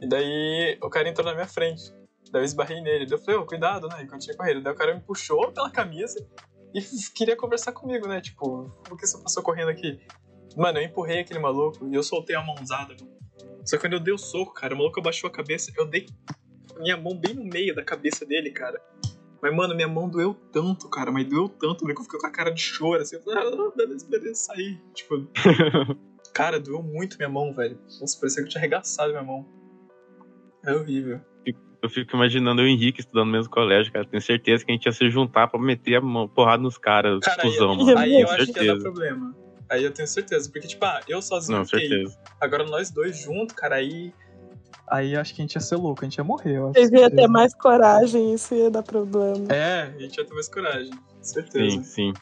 [0.00, 1.92] E daí o cara entrou na minha frente.
[2.30, 3.06] Daí eu esbarrei nele.
[3.06, 4.02] Daí eu falei, oh, cuidado, né?
[4.02, 4.62] Enquanto tinha corrido.
[4.62, 6.24] Daí o cara me puxou pela camisa
[6.72, 6.80] e
[7.14, 8.20] queria conversar comigo, né?
[8.20, 10.00] Tipo, por que você passou correndo aqui?
[10.56, 12.96] Mano, eu empurrei aquele maluco e eu soltei a mãozada.
[13.64, 16.06] Só que quando eu dei o soco, cara, o maluco abaixou a cabeça, eu dei
[16.78, 18.80] minha mão bem no meio da cabeça dele, cara.
[19.42, 22.30] Mas, mano, minha mão doeu tanto, cara, mas doeu tanto, que eu fiquei com a
[22.30, 23.16] cara de choro, assim.
[23.16, 24.80] Eu falei, ah, beleza, beleza, sair.
[24.94, 25.26] Tipo,
[26.32, 27.78] cara, doeu muito minha mão, velho.
[28.00, 29.46] Nossa, parecia que eu tinha arregaçado minha mão.
[30.64, 31.20] É horrível
[31.82, 34.04] eu fico imaginando o Henrique estudando no mesmo colégio, cara.
[34.04, 37.20] Tenho certeza que a gente ia se juntar pra meter a mão, porrada nos caras,
[37.20, 37.98] cara, cuzão, aí, mano.
[37.98, 38.58] Aí eu acho certeza.
[38.58, 39.36] que ia dar problema.
[39.70, 40.50] Aí eu tenho certeza.
[40.50, 42.18] Porque, tipo, ah, eu sozinho Não, certeza.
[42.40, 44.12] Agora nós dois juntos, cara, aí.
[44.88, 46.74] Aí acho que a gente ia ser louco, a gente ia morrer, eu acho.
[46.74, 49.46] Vocês iam ter mais coragem, isso ia dar problema.
[49.48, 50.90] É, a gente ia ter mais coragem,
[51.22, 51.70] certeza.
[51.70, 52.12] Sim, sim.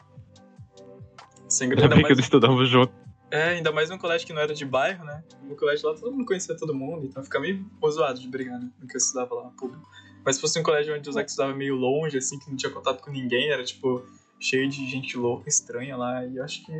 [1.47, 2.15] Sem Ainda bem mais...
[2.15, 2.93] que estudamos junto.
[3.31, 5.23] É, ainda mais num colégio que não era de bairro, né?
[5.43, 8.69] No colégio lá todo mundo conhecia todo mundo, então fica meio zoado de brigar, né?
[8.81, 9.87] No que eu estudava lá, público.
[10.25, 12.71] Mas se fosse um colégio onde o Zac estudava meio longe, assim, que não tinha
[12.71, 14.03] contato com ninguém, era tipo.
[14.39, 16.71] cheio de gente louca, estranha lá, e eu acho que.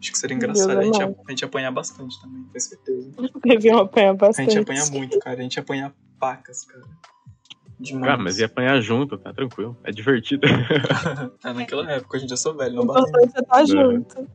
[0.00, 3.10] Acho que seria engraçado a gente, a gente apanhar bastante também, com certeza.
[3.42, 4.52] Deviam apanhar A bastante.
[4.52, 5.38] gente apanha muito, cara.
[5.38, 6.84] A gente apanha pacas, cara.
[7.80, 8.12] Demais.
[8.12, 9.76] Ah, mas ia apanhar junto, tá tranquilo.
[9.82, 10.46] É divertido.
[11.44, 14.28] É, naquela época, hoje em dia eu sou velho, não bate importante é estar junto.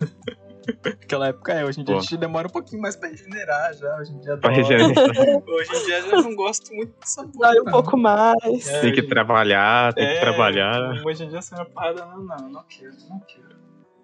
[0.84, 1.98] Naquela época é, hoje em dia Pô.
[1.98, 3.96] a gente demora um pouquinho mais pra regenerar já.
[3.98, 4.92] Hoje em dia Pra regenerar.
[5.48, 7.52] Hoje em dia já não gosto muito dessa porra.
[7.52, 8.68] Dói um pouco mais.
[8.68, 9.08] É, Tem que gente.
[9.08, 11.02] trabalhar, tem É, que trabalhar.
[11.04, 13.48] Hoje em dia essa minha parada, não, não, não quero, não quero.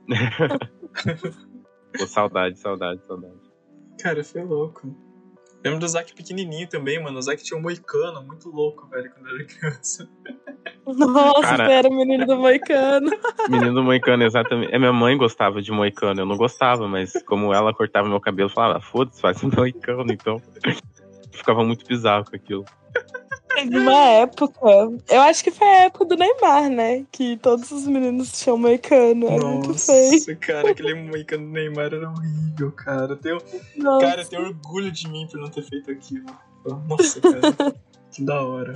[1.98, 3.34] Pô, saudade, saudade, saudade.
[4.00, 4.94] Cara, foi louco.
[5.64, 7.18] Lembro do Zack pequenininho também, mano.
[7.18, 10.08] O Zack tinha um moicano muito louco, velho, quando eu era criança.
[10.86, 11.72] Nossa, Cara.
[11.72, 13.10] era o menino do Moicano.
[13.48, 14.74] Menino moicano, exatamente.
[14.74, 18.48] É, minha mãe gostava de moicano, eu não gostava, mas como ela cortava meu cabelo,
[18.50, 20.40] eu falava, "Ah, foda-se, faz um moicano, então.
[21.32, 22.64] Ficava muito bizarro com aquilo.
[23.54, 24.70] Teve uma época.
[25.08, 27.04] Eu acho que foi a época do Neymar, né?
[27.10, 29.28] Que todos os meninos tinham Moicano.
[29.28, 30.12] Era muito feio.
[30.12, 33.12] Nossa, cara, aquele moicano do Neymar era horrível, cara.
[33.12, 33.38] Eu tenho,
[33.76, 34.06] Nossa.
[34.06, 36.26] cara, eu tenho orgulho de mim por não ter feito aquilo.
[36.88, 37.74] Nossa, cara.
[38.10, 38.72] que da hora.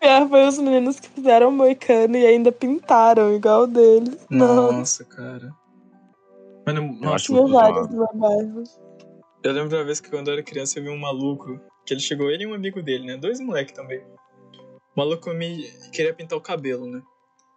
[0.00, 4.16] Pior foi os meninos que fizeram Moicano e ainda pintaram igual o dele.
[4.28, 4.72] Não.
[4.72, 5.52] Nossa, cara.
[6.66, 7.88] Mano, Eu nossa, acho vários.
[9.42, 12.00] Eu lembro da vez que quando eu era criança eu vi um maluco, que ele
[12.00, 13.16] chegou, ele e um amigo dele, né?
[13.16, 14.00] Dois moleques também.
[14.00, 15.62] O maluco me
[15.92, 17.00] queria pintar o cabelo, né?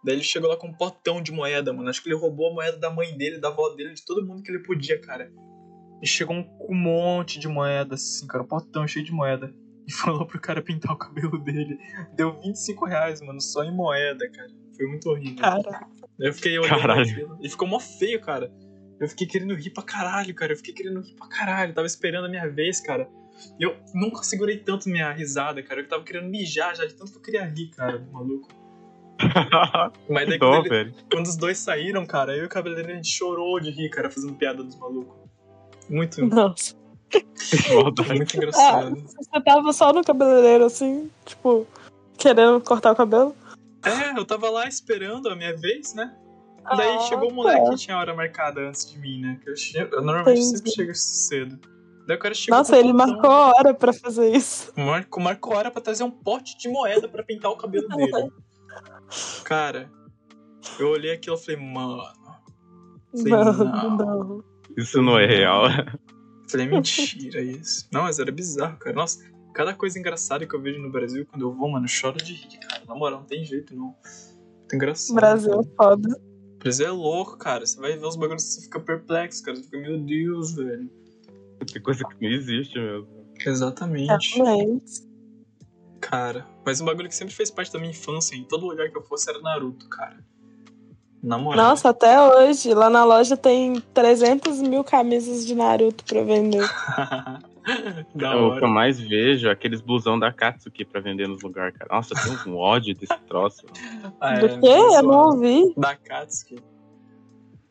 [0.04, 1.88] Daí ele chegou lá com um potão de moeda, mano.
[1.88, 4.42] Acho que ele roubou a moeda da mãe dele, da avó dele, de todo mundo
[4.42, 5.32] que ele podia, cara.
[6.02, 9.54] E chegou um, com um monte de moeda, assim, cara, um potão cheio de moeda.
[9.86, 11.78] E falou pro cara pintar o cabelo dele.
[12.14, 14.48] Deu 25 reais, mano, só em moeda, cara.
[14.76, 15.36] Foi muito horrível.
[15.38, 15.86] Cara,
[16.18, 17.02] Eu fiquei olhando Caralho.
[17.02, 18.52] aquilo e ficou mó feio, cara.
[19.00, 20.52] Eu fiquei querendo rir pra caralho, cara.
[20.52, 21.70] Eu fiquei querendo rir pra caralho.
[21.70, 23.08] Eu tava esperando a minha vez, cara.
[23.58, 25.80] E eu nunca segurei tanto minha risada, cara.
[25.80, 28.48] Eu tava querendo mijar já de tanto que eu queria rir, cara, do maluco.
[30.10, 33.10] Mas daí quando, ele- quando os dois saíram, cara, eu e o cabeleireiro a gente
[33.10, 35.16] chorou de rir, cara, fazendo piada dos malucos.
[35.88, 36.74] Muito, nossa.
[38.16, 38.96] Muito engraçado.
[38.96, 41.66] Você tava só no cabeleireiro, assim, tipo,
[42.18, 43.36] querendo cortar o cabelo?
[43.84, 46.12] É, eu tava lá esperando a minha vez, né?
[46.76, 47.34] Daí Ah, chegou o tá.
[47.34, 49.38] moleque que tinha hora marcada antes de mim, né?
[49.44, 49.54] Que eu,
[49.92, 50.56] eu normalmente Entendi.
[50.56, 51.60] sempre chego cedo.
[52.06, 54.72] Daí o cara chegou Nossa, ele marcou a hora pra fazer isso.
[54.76, 58.30] Marco, marcou hora pra trazer um pote de moeda pra pintar o cabelo dele.
[59.44, 59.90] Cara,
[60.78, 62.02] eu olhei aquilo e falei, mano.
[63.12, 63.96] Falei, Não, não.
[63.96, 64.44] não.
[64.76, 65.64] Isso não é real.
[66.48, 67.88] Falei, mentira isso.
[67.92, 68.94] Não, mas era bizarro, cara.
[68.94, 69.24] Nossa,
[69.54, 72.34] cada coisa engraçada que eu vejo no Brasil, quando eu vou, mano, eu choro de
[72.34, 72.82] rir, cara.
[72.86, 73.94] Na moral, não tem jeito, não.
[74.58, 75.14] Muito engraçado.
[75.16, 75.62] Brasil cara.
[75.62, 76.20] é foda.
[76.54, 77.64] O Brasil é louco, cara.
[77.64, 79.56] Você vai ver os bagulhos e você fica perplexo, cara.
[79.56, 80.90] Você fica, meu Deus, velho.
[81.72, 83.08] Tem coisa que não existe mesmo.
[83.44, 84.36] Exatamente.
[84.36, 85.02] Realmente.
[86.00, 88.96] Cara, mas um bagulho que sempre fez parte da minha infância, em todo lugar que
[88.96, 90.18] eu fosse, era Naruto, cara.
[91.22, 91.68] Na moral.
[91.68, 96.68] Nossa, até hoje, lá na loja tem 300 mil camisas de Naruto pra vender.
[98.14, 98.68] da o que eu hora.
[98.68, 101.94] mais vejo é aqueles blusão da Katsuki pra vender nos lugares, cara.
[101.94, 103.64] Nossa, eu tenho um ódio desse troço.
[104.20, 104.68] Ah, Do é, quê?
[104.68, 105.74] Eu não ouvi.
[105.76, 106.62] Da Katsuki.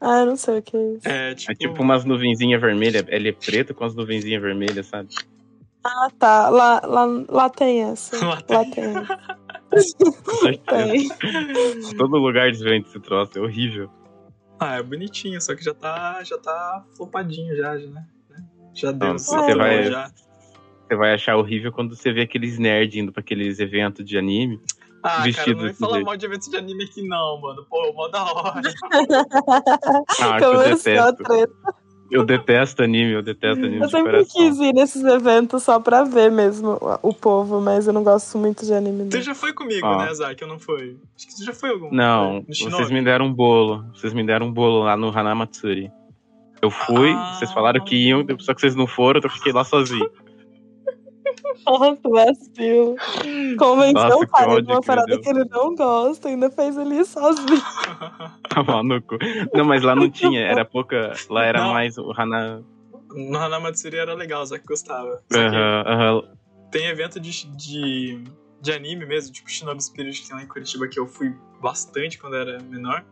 [0.05, 1.07] Ah, eu não sei o que é isso.
[1.07, 1.51] É tipo.
[1.51, 3.05] É tipo umas nuvenzinhas vermelhas.
[3.07, 5.09] Ele é preto com as nuvenzinhas vermelhas, sabe?
[5.83, 6.49] Ah, tá.
[6.49, 8.17] Lá, lá, lá tem essa.
[8.25, 8.71] Lá Lá tem.
[8.71, 8.93] tem.
[10.67, 11.09] Tem.
[11.97, 13.89] Todo lugar eles vendem esse troço, é horrível.
[14.59, 18.05] Ah, é bonitinho, só que já tá, já tá flopadinho já, já, né?
[18.73, 19.07] Já deu.
[19.09, 20.11] Não, você queimou vai- Já.
[20.87, 24.59] Você vai achar horrível quando você vê aqueles nerds indo pra aqueles eventos de anime.
[25.03, 26.05] Ah, cara, Vestido não me desse fala jeito.
[26.05, 27.65] mal de eventos de anime aqui não, mano.
[27.69, 28.61] Pô, mó da hora.
[30.21, 31.23] Ah, que eu Começou a detesto.
[31.23, 31.53] treta.
[32.11, 34.31] Eu detesto anime, eu detesto anime Eu de sempre coração.
[34.49, 38.63] quis ir nesses eventos só pra ver mesmo o povo, mas eu não gosto muito
[38.65, 39.09] de anime.
[39.11, 39.21] Não.
[39.21, 39.97] já foi comigo, Ó.
[39.97, 40.39] né, Zack?
[40.39, 40.97] Eu não fui.
[41.17, 41.89] Acho que tu já foi algum.
[41.91, 43.83] Não, no vocês me deram um bolo.
[43.95, 45.91] Vocês me deram um bolo lá no Hanamatsuri.
[46.61, 47.33] Eu fui, Ah.
[47.39, 50.07] vocês falaram que iam, só que vocês não foram, então eu fiquei lá sozinho.
[51.65, 52.95] Nossa, vacilo.
[53.57, 56.77] Convenceu Nossa, o que cara de uma que parada que ele não gosta, ainda fez
[56.77, 57.47] ele ir sozinho.
[58.83, 59.17] No cu.
[59.53, 61.13] Não, mas lá não tinha, era pouca.
[61.29, 61.73] Lá era Não.
[61.73, 62.63] mais o Hana.
[63.15, 65.23] No Hanamatsuri era legal, o Zack gostava.
[65.31, 66.23] Só que Aham, aham.
[66.71, 68.23] tem evento de, de,
[68.61, 72.19] de anime mesmo, tipo Shinobi Spirit, que tem lá em Curitiba, que eu fui bastante
[72.19, 73.03] quando era menor.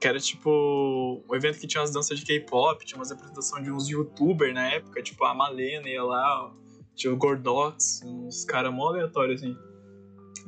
[0.00, 3.72] Que era tipo um evento que tinha umas danças de K-pop, tinha umas apresentações de
[3.72, 6.52] uns youtubers na época, tipo a Malena ia lá,
[6.94, 9.56] tinha o Gordox, uns caras mó aleatórios assim.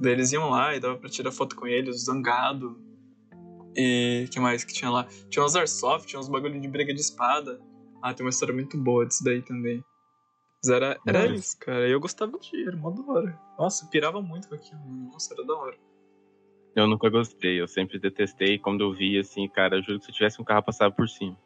[0.00, 2.78] Daí eles iam lá e dava pra tirar foto com eles, Zangado.
[3.76, 5.06] E que mais que tinha lá?
[5.28, 7.60] Tinha uns Airsoft, tinha uns bagulho de briga de espada.
[8.02, 9.84] Ah, tem uma história muito boa disso daí também.
[10.64, 11.34] Mas era, era Nossa.
[11.34, 11.88] isso, cara.
[11.88, 13.40] E eu gostava de ir, era mó da hora.
[13.58, 14.80] Nossa, pirava muito com aquilo.
[15.12, 15.76] Nossa, era da hora.
[16.74, 18.58] Eu nunca gostei, eu sempre detestei.
[18.58, 21.36] Quando eu vi, assim, cara, eu juro que se tivesse um carro passava por cima.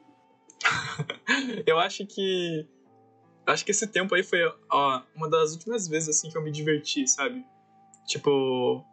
[1.66, 2.66] eu acho que.
[3.50, 4.38] Acho que esse tempo aí foi
[4.70, 7.44] ó, uma das últimas vezes assim que eu me diverti, sabe?
[8.06, 8.84] Tipo.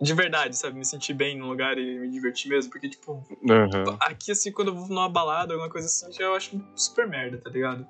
[0.00, 0.76] De verdade, sabe?
[0.78, 2.70] Me sentir bem no lugar e me divertir mesmo.
[2.70, 3.96] Porque, tipo, Uhum.
[4.00, 7.38] aqui assim, quando eu vou numa balada, alguma coisa assim, já eu acho super merda,
[7.38, 7.86] tá ligado?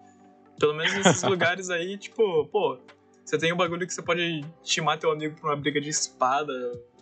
[0.58, 2.78] Pelo menos nesses lugares aí, tipo, pô,
[3.24, 6.52] você tem um bagulho que você pode chamar teu amigo pra uma briga de espada,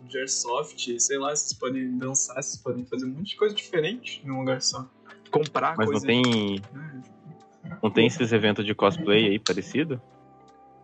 [0.09, 4.22] de airsoft, sei lá, vocês podem dançar, vocês podem fazer um monte de coisa diferente
[4.24, 4.89] num lugar só.
[5.30, 6.07] Comprar Mas não coisa.
[6.07, 6.62] tem.
[7.85, 10.01] Não tem esses eventos de cosplay aí parecido?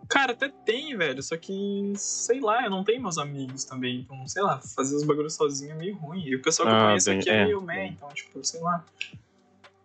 [0.06, 4.26] Cara, até tem, velho, só que, sei lá, eu não tenho meus amigos também, então,
[4.28, 6.22] sei lá, fazer os bagulhos sozinho é meio ruim.
[6.26, 7.44] E o pessoal que eu Ah, conheço bem, aqui é, é.
[7.46, 8.84] meio man, então, tipo, sei lá.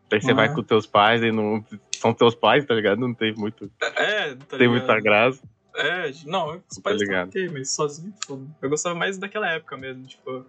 [0.09, 0.35] Daí você Ah.
[0.35, 1.63] vai com teus pais e não.
[1.93, 2.99] São teus pais, tá ligado?
[2.99, 3.71] Não tem muito.
[3.81, 4.71] É, tá tem ligado?
[4.71, 5.41] muita graça.
[5.75, 7.29] É, não, os pais estão ligado.
[7.29, 8.45] ok, mas sozinho, foda.
[8.61, 10.45] Eu gostava mais daquela época mesmo, tipo,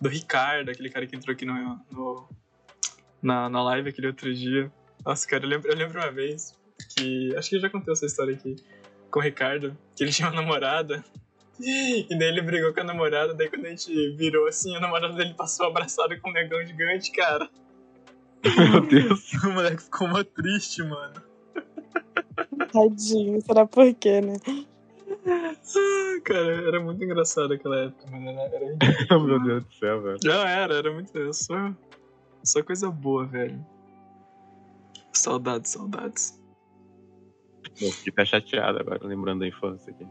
[0.00, 2.28] do Ricardo, aquele cara que entrou aqui no, no-
[3.22, 4.70] na, na live aquele outro dia.
[5.04, 6.56] Nossa, cara, eu lembro, eu lembro uma vez
[6.94, 7.34] que.
[7.36, 8.56] Acho que eu já contei essa história aqui
[9.10, 11.04] com o Ricardo, que ele tinha uma namorada.
[11.62, 15.12] E daí ele brigou com a namorada, daí quando a gente virou assim, a namorada
[15.14, 17.50] dele passou abraçada com um negão gigante, cara.
[18.44, 19.30] Meu Deus.
[19.44, 21.22] O moleque ficou mó triste, mano.
[22.72, 24.34] Tadinho, será por quê, né?
[25.26, 28.28] Ah, cara, era muito engraçado aquela época, mano.
[28.28, 30.18] Era, era Meu Deus do céu, velho.
[30.24, 31.34] Já era, era muito.
[31.34, 31.74] Só,
[32.42, 33.64] só coisa boa, velho.
[35.20, 36.40] Saudades, saudades.
[37.80, 40.06] Eu fiquei até chateado agora, lembrando da infância aqui.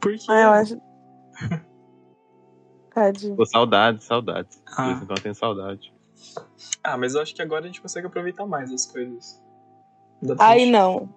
[0.00, 0.24] Por quê?
[0.28, 0.80] Ah, eu acho.
[2.94, 3.36] Tadinho.
[3.36, 4.56] Pô, saudades, saudades.
[4.56, 4.96] De Ah.
[4.98, 5.92] quando eu tenho saudade.
[6.82, 9.42] Ah, mas eu acho que agora a gente consegue aproveitar mais as coisas.
[10.38, 11.08] Aí não.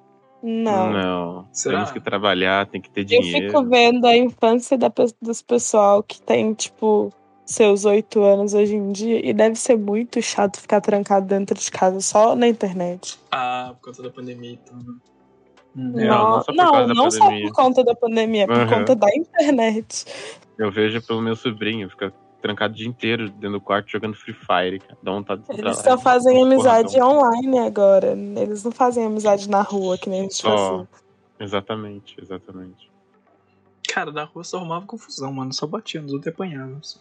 [0.44, 0.92] Não.
[0.92, 1.48] Não.
[1.52, 1.78] Será?
[1.78, 3.48] Temos que trabalhar, tem que ter Eu dinheiro.
[3.48, 4.92] fico vendo a infância da
[5.22, 7.12] dos pessoal que tem, tipo,
[7.48, 11.72] seus oito anos hoje em dia e deve ser muito chato ficar trancado dentro de
[11.72, 13.18] casa só na internet.
[13.32, 15.02] Ah, por conta da pandemia e tudo.
[15.76, 16.08] Hum, É, é.
[16.08, 19.08] não não, só por não, não só por conta da pandemia, é por conta da
[19.16, 20.06] internet.
[20.58, 24.34] Eu vejo pelo meu sobrinho, fica trancado o dia inteiro dentro do quarto jogando Free
[24.34, 24.98] Fire, cara.
[25.02, 27.18] Dá vontade de Eles só fazem Porra, amizade então.
[27.18, 28.08] online agora.
[28.12, 30.50] Eles não fazem amizade na rua, que nem a gente Só.
[30.58, 30.88] fazia.
[31.40, 32.90] Exatamente, exatamente.
[33.88, 35.54] Cara, da rua só arrumava confusão, mano.
[35.54, 36.78] Só batia nos outros e apanhava.
[36.82, 37.00] Só.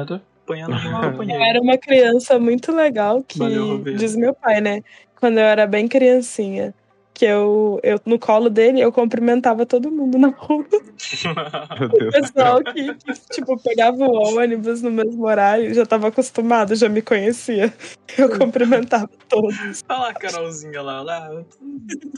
[0.00, 1.36] Eu tô apanhando, não eu apanhei.
[1.36, 4.82] Eu era uma criança muito legal que, Valeu, diz meu pai, né?
[5.18, 6.74] Quando eu era bem criancinha,
[7.16, 10.66] que eu, eu no colo dele, eu cumprimentava todo mundo na rua.
[11.78, 16.88] O pessoal que, que, tipo, pegava o ônibus no mesmo horário, já tava acostumado, já
[16.88, 17.72] me conhecia.
[18.18, 19.84] Eu cumprimentava todos.
[19.88, 21.42] Olha lá a Carolzinha lá, lá.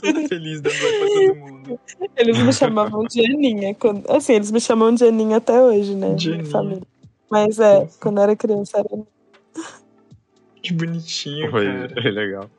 [0.01, 1.79] Toda feliz dando oi pra todo mundo.
[2.15, 3.75] Eles me chamavam de Aninha.
[3.75, 6.13] Quando, assim, eles me chamam de Aninha até hoje, né?
[6.15, 6.81] De família.
[7.29, 8.89] Mas é, quando eu era criança era
[10.61, 12.49] Que bonitinho, Foi, foi legal.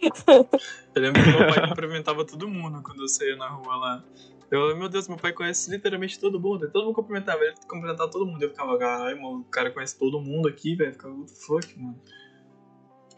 [0.94, 4.04] Eu lembro que meu pai cumprimentava todo mundo quando eu saía na rua lá.
[4.50, 6.68] Eu, meu Deus, meu pai conhece literalmente todo mundo.
[6.68, 8.42] Todo mundo cumprimentava, ele cumprimentava todo mundo.
[8.42, 10.92] Eu ficava, caralho, mano, o cara conhece todo mundo aqui, velho.
[10.92, 12.00] Ficava, what the fuck, mano.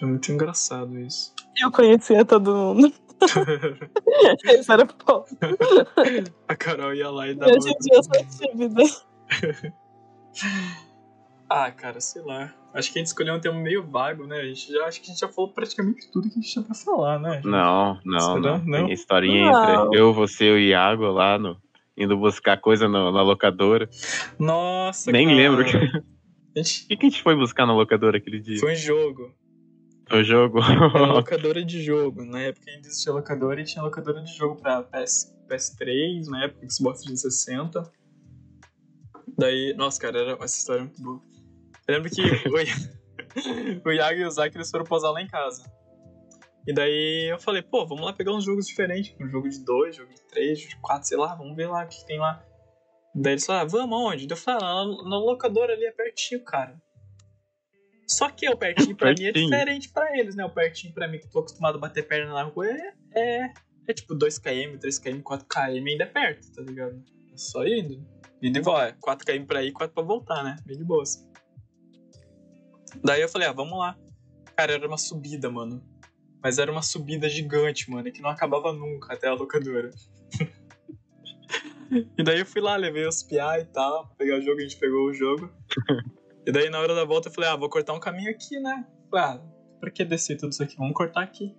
[0.01, 1.35] É muito engraçado isso.
[1.63, 2.93] Eu conhecia todo mundo.
[4.59, 5.25] Isso era bom.
[6.49, 7.53] A Carol ia lá e dava.
[7.53, 8.83] Hoje em dia eu sou tímida.
[11.49, 12.53] Ah, cara, sei lá.
[12.73, 14.39] Acho que a gente escolheu um tema meio vago, né?
[14.41, 16.65] A gente já, acho que a gente já falou praticamente tudo que a gente tinha
[16.65, 17.43] pra falar, né?
[17.45, 18.59] Não, não, Será?
[18.59, 18.65] não.
[18.65, 18.85] Não?
[18.87, 19.85] Tem historinha Não.
[19.87, 21.61] entre eu, você e o Iago lá no.
[21.95, 23.87] Indo buscar coisa no- na locadora.
[24.39, 25.37] Nossa, Nem cara.
[25.37, 25.65] lembro.
[25.65, 25.77] que-
[26.55, 26.87] O gente...
[26.87, 28.59] que, que a gente foi buscar na locadora aquele dia?
[28.59, 29.31] Foi um jogo.
[30.11, 30.59] O jogo.
[30.63, 32.25] Era locadora de jogo.
[32.25, 36.67] Na época ainda existia locadora e tinha locadora de jogo pra PS, PS3, na época
[36.71, 37.91] Xbox 360.
[39.37, 41.23] Daí, nossa, cara, era, essa história é muito boa.
[41.89, 45.65] Eu lembro que o, o Iago e o Zac eles foram posar lá em casa.
[46.67, 49.15] E daí eu falei, pô, vamos lá pegar uns jogos diferentes.
[49.21, 51.85] Um jogo de dois, jogo de três, jogo de quatro, sei lá, vamos ver lá
[51.85, 52.45] o que tem lá.
[53.15, 54.27] Daí eles falaram, vamos aonde?
[54.31, 56.81] Eu falei, ah, na, na locadora ali é pertinho, cara.
[58.07, 59.51] Só que o pertinho pra mim é Pertinho.
[59.51, 60.45] diferente pra eles, né?
[60.45, 63.53] O pertinho pra mim, que eu tô acostumado a bater perna na rua, é, é,
[63.89, 67.03] é tipo 2km, 3km, 4km, ainda é perto, tá ligado?
[67.33, 68.07] É só indo.
[68.43, 70.57] E volta, 4km pra ir, 4 pra voltar, né?
[70.67, 71.25] Bem de boas.
[73.05, 73.97] Daí eu falei, ah, vamos lá.
[74.57, 75.81] Cara, era uma subida, mano.
[76.43, 79.91] Mas era uma subida gigante, mano, que não acabava nunca até a locadora.
[82.19, 84.63] e daí eu fui lá, levei os piá e tal, pra pegar o jogo, a
[84.63, 85.49] gente pegou o jogo.
[86.45, 88.85] e daí na hora da volta eu falei, ah, vou cortar um caminho aqui, né?
[89.09, 89.43] Falei, ah,
[89.79, 90.77] pra que descer tudo isso aqui?
[90.77, 91.57] Vamos cortar aqui.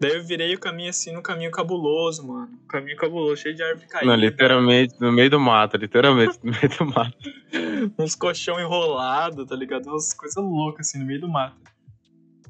[0.00, 2.58] Daí eu virei o caminho assim, num caminho cabuloso, mano.
[2.66, 4.06] Caminho cabuloso, cheio de árvore caída.
[4.06, 7.18] Não, literalmente, no meio do mato, literalmente, no meio do mato.
[7.98, 9.88] Uns colchão enrolado, tá ligado?
[9.88, 11.56] Umas coisas loucas assim, no meio do mato.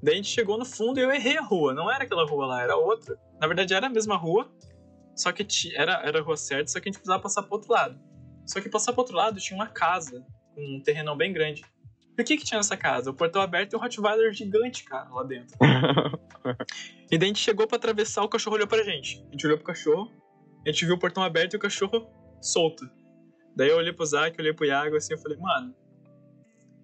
[0.00, 1.74] Daí a gente chegou no fundo e eu errei a rua.
[1.74, 3.18] Não era aquela rua lá, era outra.
[3.40, 4.48] Na verdade era a mesma rua,
[5.16, 5.44] só que
[5.74, 7.98] era, era a rua certa, só que a gente precisava passar pro outro lado.
[8.46, 10.24] Só que passar pro outro lado tinha uma casa,
[10.54, 11.64] com um terrenão bem grande.
[12.20, 13.10] E o que que tinha nessa casa?
[13.10, 15.56] O portão aberto e um Rottweiler gigante, cara, lá dentro.
[17.12, 19.20] E daí a gente chegou pra atravessar, o cachorro olhou pra gente.
[19.28, 20.12] A gente olhou pro cachorro,
[20.64, 22.08] a gente viu o portão aberto e o cachorro
[22.40, 22.88] solto.
[23.56, 25.74] Daí eu olhei pro Zac, olhei pro Iago assim, eu falei, mano,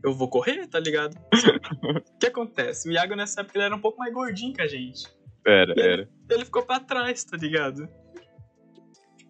[0.03, 1.17] eu vou correr, tá ligado?
[2.13, 2.89] o que acontece?
[2.89, 5.07] O Iago nessa época ele era um pouco mais gordinho que a gente.
[5.47, 6.09] Era, era.
[6.29, 7.89] Ele ficou pra trás, tá ligado?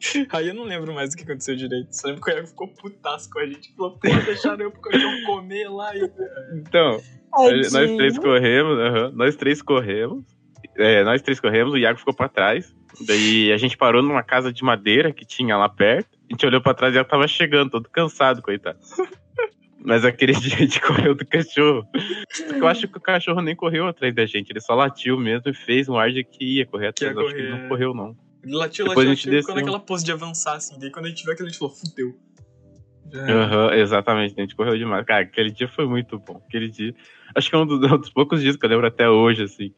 [0.30, 1.92] Aí eu não lembro mais o que aconteceu direito.
[1.92, 3.74] Só lembro que o Iago ficou putaço com a gente.
[3.74, 5.94] Falou, pô, deixaram eu pro cachorro comer lá.
[5.96, 6.10] E...
[6.54, 7.00] Então,
[7.32, 10.24] nós três corremos, nós três corremos.
[10.76, 12.74] É, nós três corremos, o Iago ficou pra trás.
[13.06, 16.18] Daí a gente parou numa casa de madeira que tinha lá perto.
[16.28, 18.78] A gente olhou pra trás e ela tava chegando, todo cansado, coitado.
[19.78, 21.86] Mas aquele dia a gente correu do cachorro.
[22.54, 25.54] Eu acho que o cachorro nem correu atrás da gente, ele só latiu mesmo e
[25.54, 27.16] fez um ar de que ia correr Que ia atrás.
[27.16, 28.25] Eu acho que ele correr, não correu, não.
[28.46, 29.40] Ele latiu, Depois latiu, a gente latiu.
[29.40, 29.54] Ficou desceu.
[29.56, 30.78] naquela pose de avançar, assim.
[30.78, 32.14] Daí quando a gente viu aquilo, a gente falou, fudeu.
[33.12, 35.04] Aham, exatamente, a gente correu demais.
[35.04, 36.40] Cara, aquele dia foi muito bom.
[36.46, 36.94] Aquele dia.
[37.34, 39.74] Acho que é um dos, um dos poucos dias que eu lembro até hoje, assim.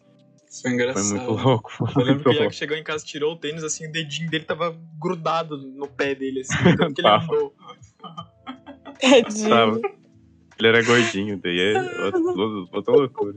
[0.51, 1.17] Foi Foi engraçado.
[1.17, 1.71] muito louco.
[1.71, 4.31] Foi Eu lembro que o Iago chegou em casa, tirou o tênis, assim, o dedinho
[4.31, 6.53] dele tava grudado no pé dele, assim.
[6.77, 7.25] Tanto que ele Tava.
[7.25, 7.55] andou.
[9.01, 9.98] Tadinho.
[10.59, 11.79] Ele era gordinho, daí é
[12.75, 13.35] outra, loucura.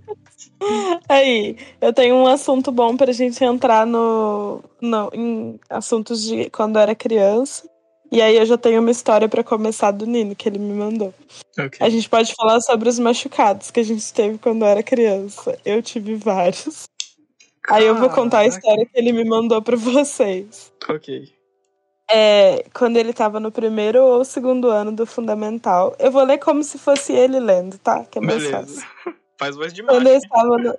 [1.07, 6.77] Aí, eu tenho um assunto bom pra gente entrar no, no, em assuntos de quando
[6.77, 7.69] eu era criança.
[8.11, 11.13] E aí eu já tenho uma história pra começar do Nino, que ele me mandou.
[11.57, 11.79] Ok.
[11.79, 15.57] A gente pode falar sobre os machucados que a gente teve quando eu era criança.
[15.63, 16.89] Eu tive vários.
[17.69, 18.57] Aí eu vou contar a Caraca.
[18.57, 20.73] história que ele me mandou pra vocês.
[20.89, 21.31] Ok.
[22.13, 25.95] É, quando ele tava no primeiro ou segundo ano do fundamental.
[25.97, 28.03] Eu vou ler como se fosse ele lendo, tá?
[28.03, 28.57] Que é mais Beleza.
[28.57, 28.83] fácil.
[29.39, 30.75] Faz voz de Quando eu estava no.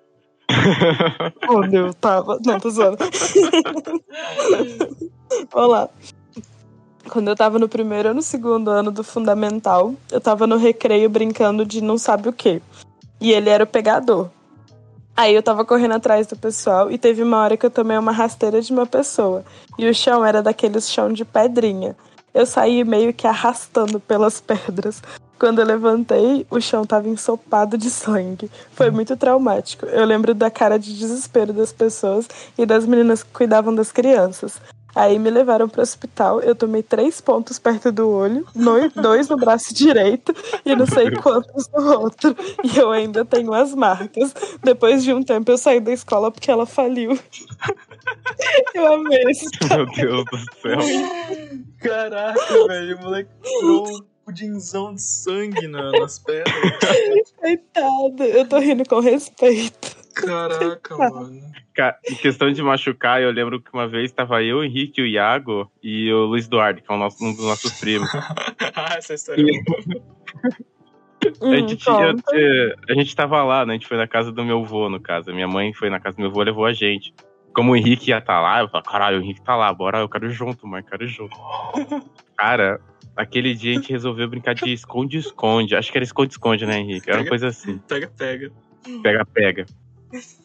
[1.47, 2.39] Quando eu tava.
[2.45, 2.99] Não, tô zoando.
[5.51, 5.89] Vamos lá.
[7.09, 11.09] Quando eu tava no primeiro ou no segundo ano do fundamental, eu tava no recreio
[11.11, 12.63] brincando de não sabe o quê.
[13.21, 14.29] E ele era o pegador.
[15.17, 18.13] Aí eu tava correndo atrás do pessoal e teve uma hora que eu tomei uma
[18.13, 19.45] rasteira de uma pessoa.
[19.79, 21.95] E o chão era daqueles chão de pedrinha.
[22.33, 25.03] Eu saí meio que arrastando pelas pedras.
[25.39, 28.51] Quando eu levantei, o chão tava ensopado de sangue.
[28.73, 29.85] Foi muito traumático.
[29.87, 34.61] Eu lembro da cara de desespero das pessoas e das meninas que cuidavam das crianças.
[34.95, 39.37] Aí me levaram pro hospital, eu tomei três pontos perto do olho, no- dois no
[39.37, 40.35] braço direito
[40.65, 42.37] e não sei quantos no outro.
[42.63, 44.35] E eu ainda tenho as marcas.
[44.63, 47.19] Depois de um tempo eu saí da escola porque ela faliu.
[48.75, 50.79] Eu amei esse Meu Deus do céu.
[51.81, 52.97] Caraca, velho.
[52.99, 53.31] O moleque
[53.63, 56.55] um pudinzão de sangue na- nas pedras.
[57.39, 58.23] coitado.
[58.25, 60.02] Eu tô rindo com respeito.
[60.15, 61.41] Caraca, mano.
[61.75, 65.07] Cara, em questão de machucar, eu lembro que uma vez tava eu, o Henrique, o
[65.07, 68.09] Iago e o Luiz Duarte, que é o nosso- um dos nossos primos.
[68.15, 69.81] ah, essa história é boa.
[71.25, 72.15] A Hum, gente, tinha,
[72.89, 73.73] a gente tava lá, né?
[73.75, 75.33] A gente foi na casa do meu avô, no caso.
[75.33, 77.15] Minha mãe foi na casa do meu avô, levou a gente.
[77.55, 80.09] Como o Henrique ia estar lá, eu falei, caralho, o Henrique tá lá, bora, eu
[80.09, 81.37] quero ir junto, mãe, quero ir junto.
[82.37, 82.81] Cara,
[83.17, 85.77] aquele dia a gente resolveu brincar de esconde-esconde.
[85.77, 87.09] Acho que era esconde-esconde, né, Henrique?
[87.09, 87.79] Era uma coisa assim.
[87.87, 88.51] Pega, pega.
[89.03, 89.67] Pega-pega.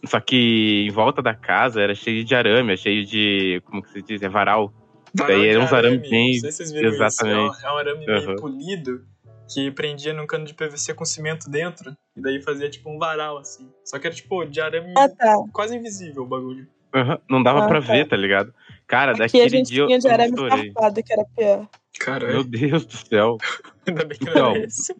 [0.06, 3.62] Só que em volta da casa era cheio de arame, cheio de.
[3.66, 4.22] Como que se diz?
[4.22, 4.74] É varal.
[5.14, 6.10] Varal Daí era uns arame arame.
[6.10, 7.52] bem- Não sei se vocês viram exatamente.
[7.56, 7.66] isso.
[7.66, 8.36] É um, é um arame meio Aham.
[8.36, 9.06] polido
[9.54, 11.96] que prendia num cano de PVC com cimento dentro.
[12.16, 13.70] E daí fazia tipo um varal, assim.
[13.86, 15.36] Só que era tipo de arame Ah, tá.
[15.54, 16.68] quase invisível o bagulho.
[16.94, 17.88] Aham, Não dava Ah, pra tá.
[17.94, 18.54] ver, tá ligado?
[18.88, 21.58] Cara, Aqui daquele a gente dia eu, tinha de eu arame farpado, que era pior.
[21.60, 21.68] Meu
[22.00, 22.44] Caralho.
[22.44, 23.38] Deus do céu.
[23.88, 24.56] Ainda bem que não Então.
[24.56, 24.96] era esse.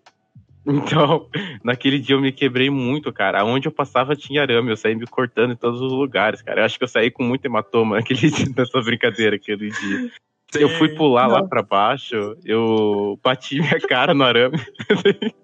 [0.68, 1.30] Então,
[1.64, 3.42] naquele dia eu me quebrei muito, cara.
[3.42, 6.62] Aonde eu passava tinha arame, eu saí me cortando em todos os lugares, cara.
[6.62, 10.12] Eu acho que eu saí com muito hematoma naquele dia, nessa brincadeira, aquele dia.
[10.56, 11.48] Eu fui pular lá Não.
[11.50, 14.58] pra baixo, eu bati minha cara no arame.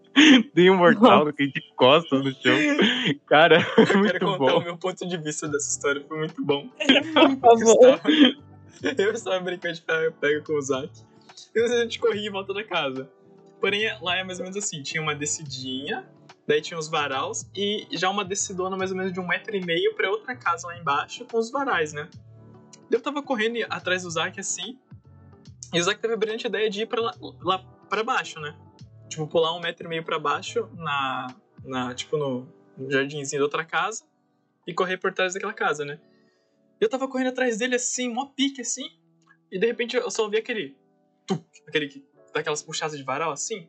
[0.53, 2.55] Dei um mortal, caí de costas no chão.
[3.25, 4.59] Cara, Eu quero muito contar bom.
[4.59, 6.67] o meu ponto de vista dessa história, foi muito bom.
[6.69, 7.03] Por Eu
[7.39, 7.99] favor.
[7.99, 10.89] estava, eu estava brincando de pega, pega com o Zac.
[11.55, 13.09] E a gente corria em volta da casa.
[13.63, 16.05] Porém, lá é mais ou menos assim: tinha uma descidinha,
[16.45, 19.65] daí tinha os varais, e já uma descidona mais ou menos de um metro e
[19.65, 22.09] meio pra outra casa lá embaixo com os varais, né?
[22.91, 24.77] Eu tava correndo atrás do Zac assim,
[25.73, 27.59] e o Zac teve a brilhante ideia de ir pra lá, lá
[27.89, 28.53] pra baixo, né?
[29.07, 31.27] Tipo, pular um metro e meio pra baixo na.
[31.63, 32.45] na tipo, no,
[32.89, 34.03] jardinzinho da outra casa
[34.67, 36.01] e correr por trás daquela casa, né?
[36.81, 38.89] Eu tava correndo atrás dele assim, mó pique assim.
[39.49, 40.75] E de repente eu só ouvi aquele.
[41.25, 42.12] Tuc, aquele que.
[42.33, 43.67] Daquelas puxadas de varal assim.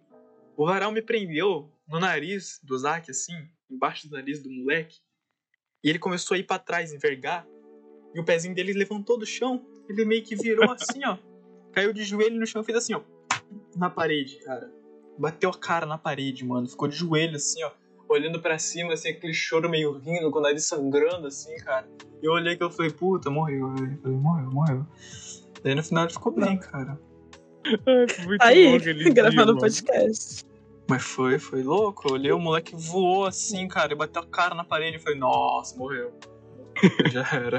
[0.57, 3.35] O varal me prendeu no nariz do Zack, assim,
[3.71, 4.99] embaixo do nariz do moleque.
[5.83, 7.47] E ele começou a ir pra trás, envergar.
[8.15, 9.65] E o pezinho dele levantou do chão.
[9.89, 11.19] Ele meio que virou assim, ó.
[11.73, 13.03] Caiu de joelho no chão e fez assim, ó.
[13.77, 14.73] Na parede, cara.
[15.19, 16.69] Bateu a cara na parede, mano.
[16.69, 17.73] Ficou de joelho, assim, ó.
[18.09, 21.89] Olhando pra cima, assim, aquele choro meio rindo, com o nariz sangrando, assim, cara.
[22.23, 23.71] E eu olhei que eu falei, puta, morreu.
[23.71, 24.87] Eu falei, morreu, morreu.
[25.63, 26.99] Daí no final ele ficou bem, cara.
[28.25, 28.79] Muito Aí,
[29.13, 29.61] gravando mano.
[29.61, 30.45] podcast.
[30.89, 32.09] Mas foi, foi louco.
[32.09, 34.97] Eu olhei, o moleque voou assim, cara, e bateu a cara na parede.
[34.97, 36.13] Eu falei, nossa, morreu.
[37.11, 37.59] Já era.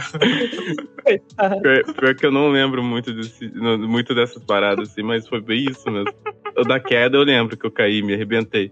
[1.03, 1.61] Coitado.
[1.61, 5.65] Pior, pior que eu não lembro muito, desse, muito dessas paradas, assim, mas foi bem
[5.69, 6.13] isso mesmo.
[6.55, 8.71] O da queda eu lembro que eu caí, me arrebentei.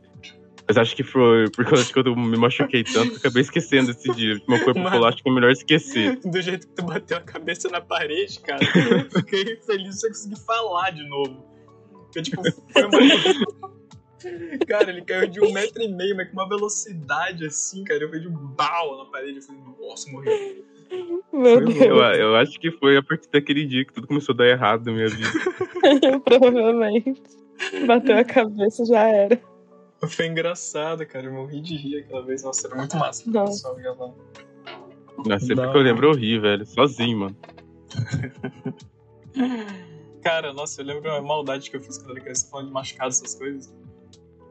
[0.67, 3.41] Mas acho que foi porque eu acho que eu me machuquei tanto que eu acabei
[3.41, 4.39] esquecendo esse dia.
[4.47, 6.19] Meu corpo acho que é melhor esquecer.
[6.23, 8.61] Do jeito que tu bateu a cabeça na parede, cara,
[9.03, 11.45] eu fiquei feliz de você conseguir falar de novo.
[12.03, 12.41] Porque, tipo,
[12.71, 13.83] foi uma...
[14.67, 18.03] Cara, ele caiu de um metro e meio, mas com uma velocidade assim, cara.
[18.03, 19.37] Eu de um bal na parede.
[19.37, 20.63] Eu falei, nossa, morreu.
[21.33, 21.85] Meu Foi Deus.
[21.85, 24.85] Eu, eu acho que foi a partir daquele dia que tudo começou a dar errado
[24.85, 25.29] na minha vida.
[26.23, 27.21] Provavelmente.
[27.85, 29.41] Bateu a cabeça, já era.
[30.09, 31.27] Foi engraçado, cara.
[31.27, 32.43] Eu morri de rir aquela vez.
[32.43, 33.23] Nossa, era muito massa.
[33.29, 33.43] Não.
[33.43, 34.13] O pessoal ia lá.
[35.25, 35.71] Nossa, sempre Não.
[35.71, 36.65] que eu lembro eu ri, velho.
[36.65, 37.37] Sozinho, mano.
[40.23, 43.09] Cara, nossa, eu lembro a maldade que eu fiz quando era criança falando de machucado,
[43.09, 43.73] essas coisas.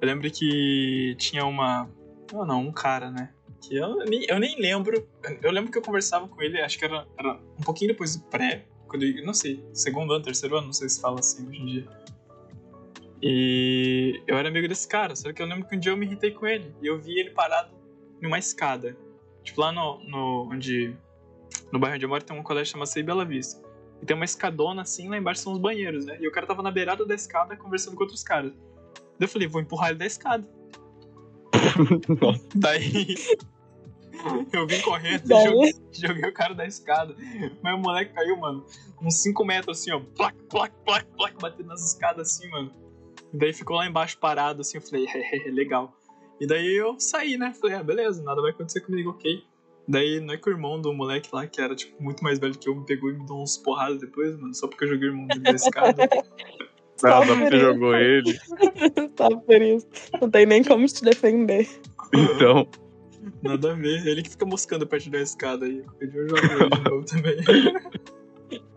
[0.01, 1.89] Eu lembro que tinha uma.
[2.33, 3.31] Não, não, um cara, né?
[3.61, 5.07] Que eu nem, eu nem lembro.
[5.41, 8.25] Eu lembro que eu conversava com ele, acho que era, era um pouquinho depois do
[8.25, 8.67] pré.
[8.87, 11.67] Quando eu, não sei, segundo ano, terceiro ano, não sei se fala assim hoje em
[11.67, 11.89] dia.
[13.23, 16.05] E eu era amigo desse cara, só que eu lembro que um dia eu me
[16.05, 16.75] irritei com ele.
[16.83, 17.71] E eu vi ele parado
[18.21, 18.97] numa escada.
[19.45, 20.03] Tipo, lá no.
[20.05, 20.97] no onde.
[21.71, 23.63] No bairro onde eu moro tem um colégio chamado Sei Bela Vista.
[24.03, 26.19] E tem uma escadona assim, lá embaixo são os banheiros, né?
[26.21, 28.53] E o cara tava na beirada da escada conversando com outros caras.
[28.53, 30.49] Daí eu falei, vou empurrar ele da escada.
[32.57, 33.15] Daí.
[34.53, 35.45] eu vim correndo e Daí?
[35.45, 37.15] joguei, joguei o cara da escada.
[37.63, 38.67] Mas o moleque caiu, mano,
[39.01, 40.01] uns 5 metros assim, ó.
[40.01, 42.82] Plac, plac, plac, plac, batendo nas escadas assim, mano.
[43.33, 44.79] E daí ficou lá embaixo parado assim.
[44.79, 45.97] Eu falei, é, legal.
[46.41, 47.55] E daí eu saí, né?
[47.61, 49.45] Falei, ah, beleza, nada vai acontecer comigo, ok.
[49.87, 52.57] Daí não é que o irmão do moleque lá, que era tipo muito mais velho
[52.57, 55.09] que eu, me pegou e me deu uns porradas depois, mano, só porque eu joguei
[55.09, 56.09] o irmão dele da escada.
[57.03, 58.39] Porque você jogou ele.
[59.19, 59.89] Só por isso.
[60.21, 61.69] Não tem nem como te defender.
[62.15, 62.69] Então,
[63.43, 64.07] Nada a ver.
[64.07, 65.85] Ele que fica moscando perto da escada aí.
[66.01, 67.37] Eu jogo ele de novo também.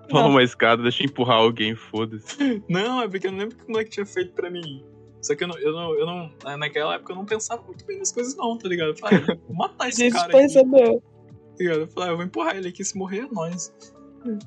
[0.10, 2.64] Toma uma escada, deixa eu empurrar alguém, foda-se.
[2.70, 4.84] Não, é porque eu não lembro o que o moleque tinha feito pra mim.
[5.22, 6.58] Só que eu não, eu não, eu não.
[6.58, 8.90] Naquela época eu não pensava muito bem nas coisas, não, tá ligado?
[8.90, 10.38] Eu falei, ah, eu vou matar A esse gente cara aqui.
[10.38, 11.02] percebeu.
[11.02, 11.80] Tá ligado?
[11.80, 13.74] Eu falei, ah, eu vou empurrar ele aqui, se morrer é nóis.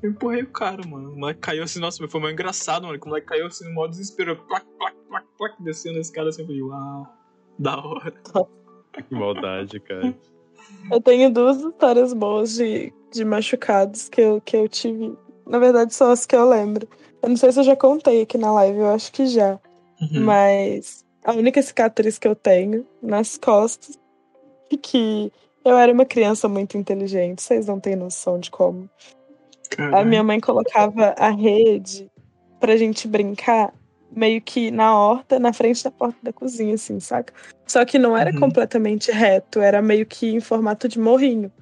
[0.02, 1.12] Eu empurrei o cara, mano.
[1.12, 2.98] O moleque caiu assim, nossa, foi mais engraçado, mano.
[3.00, 6.42] O moleque caiu assim no modo desespero, plac, plac, plac, plac, descendo a escada assim.
[6.42, 7.06] Eu falei, uau,
[7.58, 8.12] da hora.
[9.08, 10.14] Que maldade, cara.
[10.90, 15.16] Eu tenho duas histórias boas de, de machucados que eu, que eu tive.
[15.48, 16.86] Na verdade, são as que eu lembro.
[17.22, 19.58] Eu não sei se eu já contei aqui na live, eu acho que já.
[20.00, 20.24] Uhum.
[20.24, 23.98] Mas a única cicatriz que eu tenho nas costas
[24.72, 25.32] é que
[25.64, 27.42] eu era uma criança muito inteligente.
[27.42, 28.88] Vocês não têm noção de como.
[29.72, 30.08] A Caralho.
[30.08, 32.10] minha mãe colocava a rede
[32.60, 33.72] pra gente brincar
[34.10, 37.32] meio que na horta, na frente da porta da cozinha, assim, saca?
[37.66, 38.40] Só que não era Uhum.
[38.40, 41.52] completamente reto, era meio que em formato de morrinho.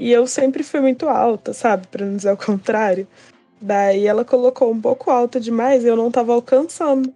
[0.00, 1.86] E eu sempre fui muito alta, sabe?
[1.86, 3.06] Pra não dizer o contrário.
[3.60, 7.12] Daí ela colocou um pouco alta demais e eu não tava alcançando.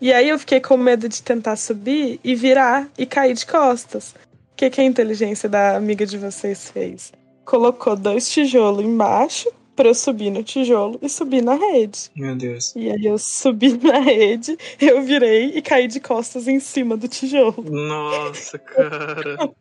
[0.00, 4.12] E aí eu fiquei com medo de tentar subir e virar e cair de costas.
[4.52, 7.12] O que, que a inteligência da amiga de vocês fez?
[7.44, 12.08] Colocou dois tijolos embaixo pra eu subir no tijolo e subir na rede.
[12.14, 12.72] Meu Deus.
[12.76, 17.08] E aí eu subi na rede, eu virei e caí de costas em cima do
[17.08, 17.64] tijolo.
[17.68, 19.50] Nossa, cara.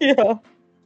[0.00, 0.36] E, ó,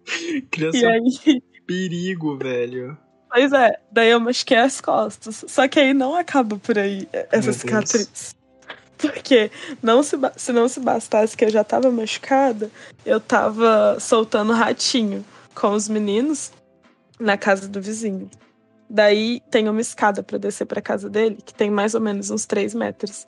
[0.50, 2.96] Criança e é aí, perigo, velho.
[3.30, 5.44] pois é, daí eu machuquei as costas.
[5.48, 7.56] Só que aí não acaba por aí essa Meu Deus.
[7.56, 8.36] cicatriz.
[8.98, 9.50] Porque
[9.82, 12.70] não se, se não se bastasse que eu já tava machucada,
[13.04, 15.22] eu tava soltando ratinho
[15.54, 16.50] com os meninos
[17.20, 18.30] na casa do vizinho.
[18.88, 22.46] Daí tem uma escada pra descer pra casa dele, que tem mais ou menos uns
[22.46, 23.26] 3 metros.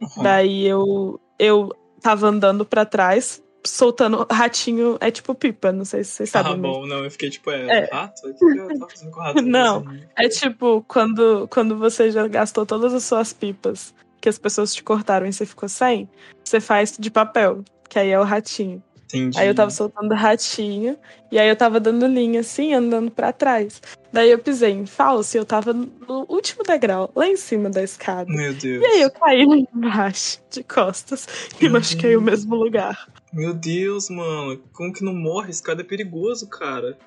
[0.00, 0.22] Uhum.
[0.22, 1.70] Daí eu, eu
[2.00, 6.58] tava andando pra trás, soltando ratinho, é tipo pipa, não sei se vocês Tá sabem.
[6.60, 7.88] mas- bom, não, eu fiquei tipo, é, É.
[7.92, 8.26] rato?
[8.28, 9.42] O que eu tava fazendo com rato?
[9.42, 9.84] Não,
[10.16, 14.82] É tipo quando, quando você já gastou todas as suas pipas, que as pessoas te
[14.82, 16.08] cortaram e você ficou sem,
[16.44, 18.82] você faz de papel, que aí é o ratinho.
[19.12, 19.36] Entendi.
[19.40, 20.96] Aí eu tava soltando ratinho,
[21.32, 23.82] e aí eu tava dando linha assim, andando pra trás.
[24.12, 25.90] Daí eu pisei em falso e eu tava no
[26.28, 28.30] último degrau, lá em cima da escada.
[28.32, 28.80] Meu Deus.
[28.82, 31.26] E aí eu caí lá embaixo, de costas,
[31.60, 33.08] e Meu machuquei o mesmo lugar.
[33.32, 34.58] Meu Deus, mano.
[34.72, 35.50] Como que não morre?
[35.50, 36.98] Esse cara é perigoso, cara.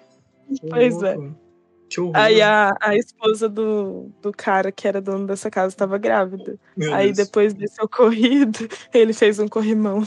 [0.69, 1.15] Pois é.
[2.15, 6.57] Aí a, a esposa do, do cara que era dono dessa casa tava grávida.
[6.76, 7.17] Meu aí Deus.
[7.28, 8.57] depois desse ocorrido,
[8.93, 10.03] ele fez um corrimão.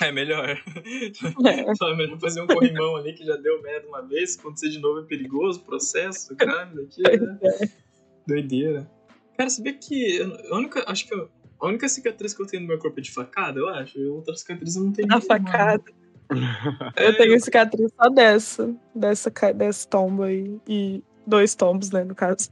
[0.00, 0.56] É melhor.
[1.44, 1.74] É.
[1.74, 4.38] Só é melhor fazer um corrimão ali que já deu merda uma vez.
[4.38, 7.02] Acontecer de novo é perigoso, processo, grave aqui.
[7.06, 7.68] É.
[8.26, 8.88] Doideira.
[9.36, 10.20] Cara, sabia que
[10.50, 10.84] a única.
[10.86, 11.28] Acho que eu-
[11.60, 13.98] a única cicatriz que eu tenho no meu corpo é de facada, eu acho.
[13.98, 15.06] E outra cicatriz eu não tenho.
[15.12, 15.26] A nenhuma.
[15.26, 15.82] facada.
[16.96, 20.60] É, Eu tenho cicatriz só dessa, dessa, desse tombo aí.
[20.68, 22.50] E dois tombos, né, no caso.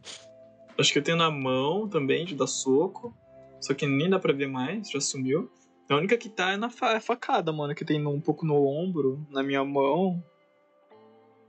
[0.77, 3.17] Acho que eu tenho na mão também, de dar soco.
[3.61, 5.49] Só que nem dá pra ver mais, já sumiu.
[5.89, 8.67] A única que tá é na fa- é facada, mano, que tem um pouco no
[8.67, 10.21] ombro, na minha mão.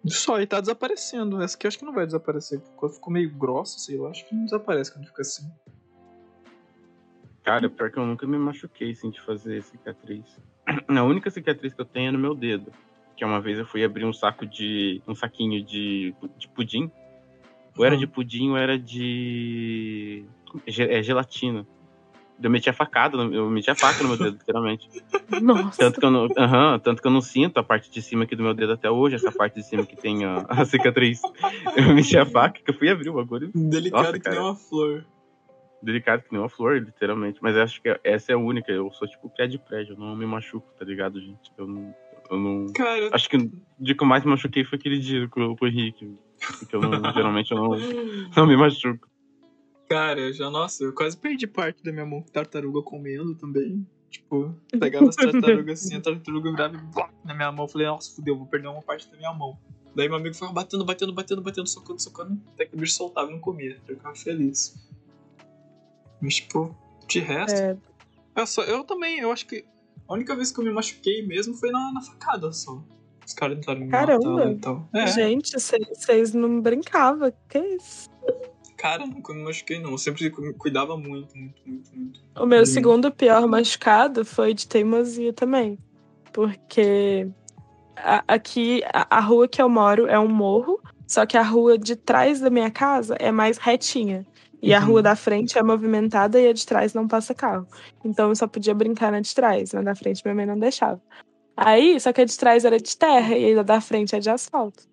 [0.05, 1.41] Só, e tá desaparecendo.
[1.41, 2.61] Essa aqui eu acho que não vai desaparecer.
[2.61, 4.09] Ficou, ficou meio grossa, sei lá.
[4.11, 5.43] Acho que não desaparece quando fica assim.
[7.43, 10.39] Cara, pior que eu nunca me machuquei sem de fazer cicatriz.
[10.87, 12.71] A única cicatriz que eu tenho é no meu dedo.
[13.17, 15.01] Que uma vez eu fui abrir um saco de.
[15.07, 16.91] um saquinho de, de pudim.
[17.77, 20.25] Ou era de pudim ou era de.
[20.67, 21.65] é, gelatina.
[22.41, 24.87] Eu meti a facada, no- eu meti a faca no meu dedo, literalmente.
[25.41, 25.77] Nossa.
[25.77, 28.43] Tanto que, eu não, tanto que eu não sinto a parte de cima aqui do
[28.43, 31.21] meu dedo até hoje, essa parte de cima que tem a, a cicatriz.
[31.75, 33.51] Eu meti a faca que eu fui abrir o bagulho.
[33.53, 34.35] Delicado Nossa, que cara.
[34.37, 35.05] nem uma flor.
[35.81, 37.39] Delicado que nem uma flor, literalmente.
[37.41, 38.71] Mas eu acho que essa é a única.
[38.71, 41.51] Eu sou tipo pé de prédio, eu não me machuco, tá ligado, gente?
[41.57, 41.95] Eu não.
[42.29, 42.67] Eu não...
[42.73, 45.65] Cara, Acho que o dia que eu mais me machuquei foi aquele dia com, com
[45.65, 46.15] o Henrique.
[46.59, 47.71] Porque eu não, geralmente eu não,
[48.35, 49.07] não me machuco.
[49.89, 53.87] Cara, eu já, nossa, eu quase perdi parte da minha mão com tartaruga comendo também.
[54.09, 57.65] Tipo, pegava as tartarugas assim, a tartaruga virava e na minha mão.
[57.65, 59.57] Eu falei, nossa, fudeu, vou perder uma parte da minha mão.
[59.95, 63.29] Daí meu amigo foi batendo, batendo, batendo, batendo, socando, socando, até que o bicho soltava
[63.29, 63.77] e não comia.
[63.87, 64.75] Eu ficava feliz.
[66.21, 66.75] Mas, tipo,
[67.07, 67.57] de resto.
[67.57, 67.77] É,
[68.35, 69.65] Eu, só, eu também, eu acho que
[70.07, 72.81] a única vez que eu me machuquei mesmo foi na, na facada só.
[73.25, 74.29] Os caras tentaram me Caramba.
[74.29, 74.89] matar e tal.
[74.93, 77.31] É, Gente, vocês não brincavam.
[77.47, 78.09] Que isso?
[78.77, 79.91] cara, nunca me machuquei não.
[79.91, 82.19] Eu sempre cu- cuidava muito, muito, muito, muito.
[82.35, 82.65] O meu Hum.
[82.65, 85.77] segundo pior machucado foi de teimosia também.
[86.33, 87.27] Porque
[87.95, 91.77] a- aqui, a, a rua que eu moro é um morro, só que a rua
[91.77, 94.25] de trás da minha casa é mais retinha.
[94.61, 94.85] E a Uhum.
[94.87, 97.65] rua da frente é movimentada e a de trás não passa carro.
[98.03, 101.01] Então eu só podia brincar na de trás, na da frente minha mãe não deixava.
[101.55, 104.29] Aí, só que a de trás era de terra e a da frente é de
[104.29, 104.83] asfalto.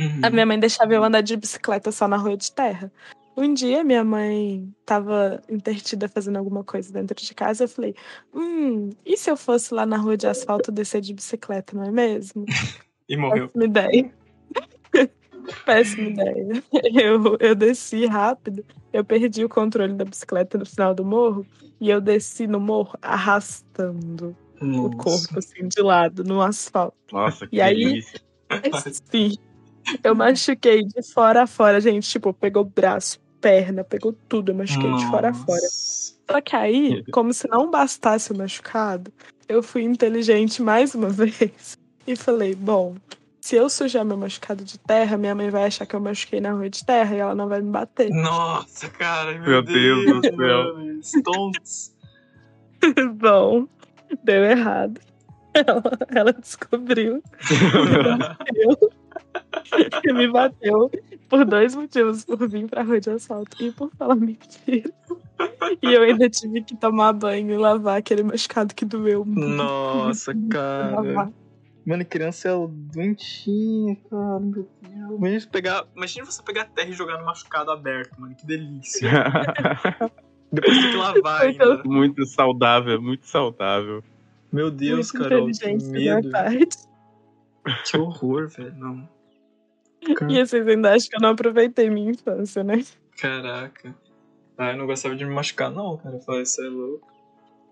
[0.00, 0.20] Uhum.
[0.22, 2.92] A minha mãe deixava eu andar de bicicleta só na rua de terra.
[3.36, 7.64] Um dia minha mãe tava intertida fazendo alguma coisa dentro de casa.
[7.64, 7.94] Eu falei:
[8.34, 11.90] Hum, e se eu fosse lá na rua de asfalto descer de bicicleta, não é
[11.90, 12.44] mesmo?
[13.08, 13.46] E morreu.
[13.46, 14.12] Péssima ideia.
[15.64, 16.62] Péssima ideia.
[16.94, 21.46] Eu, eu desci rápido, eu perdi o controle da bicicleta no final do morro
[21.80, 24.96] e eu desci no morro arrastando o Nossa.
[24.96, 26.96] corpo assim de lado no asfalto.
[27.12, 28.20] Nossa, que E aí- delícia.
[29.10, 29.36] Sim.
[30.02, 32.08] Eu machuquei de fora a fora, gente.
[32.08, 34.50] Tipo, pegou braço, perna, pegou tudo.
[34.52, 35.60] Eu machuquei de fora a fora.
[35.62, 36.16] Nossa.
[36.30, 39.12] Só que aí, como se não bastasse o machucado,
[39.48, 42.94] eu fui inteligente mais uma vez e falei: bom,
[43.46, 46.50] se eu sujar meu machucado de terra, minha mãe vai achar que eu machuquei na
[46.50, 48.10] rua de terra e ela não vai me bater.
[48.10, 51.00] Nossa, cara, meu, Meu Deus do céu.
[51.00, 51.94] Stonks.
[53.14, 53.68] bom,
[54.24, 55.00] deu errado.
[55.54, 57.22] Ela, ela descobriu
[60.04, 60.90] e me bateu
[61.28, 64.92] por dois motivos: por vir pra rua de asfalto e por falar mentira.
[65.80, 69.48] E eu ainda tive que tomar banho e lavar aquele machucado que doeu muito.
[69.48, 71.00] Nossa, cara.
[71.00, 71.32] Lavar.
[71.86, 74.40] Mano, criança é doentinha, cara.
[74.40, 75.18] Meu Deus.
[75.18, 78.34] Imagina, você pegar, imagina você pegar a terra e jogar no machucado aberto, mano.
[78.34, 79.08] Que delícia.
[80.52, 81.82] Depois tem que lavar ainda.
[81.84, 84.02] muito saudável, muito saudável.
[84.52, 85.50] Meu Deus, muito Carol.
[85.50, 86.30] Que medo.
[87.94, 88.74] horror, velho.
[88.74, 89.08] Não.
[90.28, 92.84] E vocês ainda acham que eu não aproveitei minha infância, né?
[93.16, 93.94] Caraca.
[94.58, 96.16] Ah, eu não gostava de me machucar, não, cara.
[96.16, 97.06] Eu falei, isso é louco.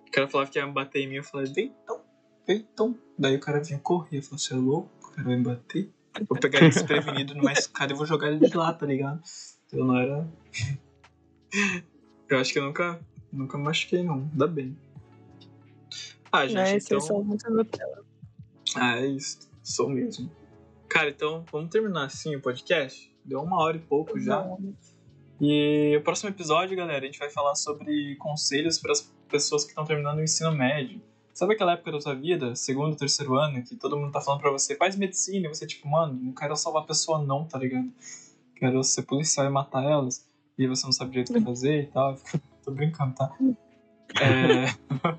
[0.07, 2.04] O cara falava que ia me bater em mim, eu falei, então, vem
[2.53, 2.97] então.
[3.19, 4.91] Daí o cara vinha correr, falei, você é louco?
[5.03, 5.91] O cara vai me bater.
[6.29, 9.21] Vou pegar ele desprevenido no mais cara e vou jogar ele de lá, tá ligado?
[9.73, 10.29] Eu não era.
[12.29, 13.01] eu acho que eu nunca,
[13.33, 14.29] nunca me machuquei, não.
[14.33, 14.77] Ainda bem.
[16.31, 16.77] Ah, gente, Né?
[16.77, 17.01] então.
[17.01, 18.05] São muito Nutella.
[18.77, 19.51] Ah, é isso.
[19.63, 20.31] Sou mesmo.
[20.89, 23.13] Cara, então vamos terminar assim o podcast?
[23.25, 24.47] Deu uma hora e pouco já.
[25.41, 29.71] E o próximo episódio, galera, a gente vai falar sobre conselhos para as pessoas que
[29.71, 31.01] estão terminando o ensino médio.
[31.35, 34.53] Sabe aquela época da tua vida, segundo, terceiro ano, que todo mundo tá falando pra
[34.53, 37.91] você, faz medicina, e você, tipo, mano, não quero salvar a pessoa, não, tá ligado?
[38.55, 40.25] Quero ser policial e matar elas,
[40.57, 42.17] e você não sabe direito o que fazer e tal.
[42.65, 43.33] Tô brincando, tá?
[44.21, 44.67] É.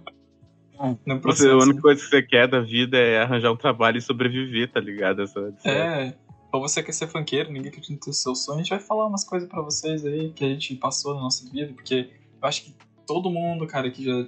[1.05, 1.51] no Você, processo.
[1.51, 4.79] a única coisa que você quer da vida é arranjar um trabalho e sobreviver, tá
[4.79, 5.21] ligado?
[5.21, 6.13] Essa, essa- É,
[6.51, 9.25] ou você quer ser funkeiro, ninguém acredita no seu sonho, a gente vai falar umas
[9.25, 12.09] coisas pra vocês aí que a gente passou na nossa vida, porque
[12.41, 14.25] eu acho que todo mundo, cara, que já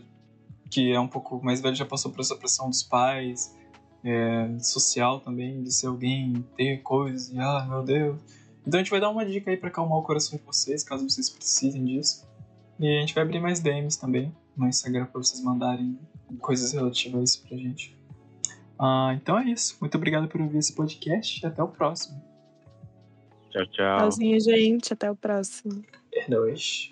[0.70, 3.56] que é um pouco mais velho já passou por essa pressão dos pais,
[4.04, 8.20] é, social também, de ser alguém, ter coisas, e ah, meu Deus.
[8.66, 11.10] Então a gente vai dar uma dica aí pra acalmar o coração de vocês, caso
[11.10, 12.28] vocês precisem disso.
[12.80, 15.98] E a gente vai abrir mais DMs também no Instagram pra vocês mandarem
[16.40, 17.98] coisas relativas a isso pra gente.
[18.80, 19.78] Ah, então é isso.
[19.82, 22.22] Muito obrigado por ouvir esse podcast e até o próximo.
[23.50, 23.98] Tchau, tchau.
[23.98, 24.94] Tchauzinho, gente.
[24.94, 25.84] Até o próximo.
[26.14, 26.92] É nóis.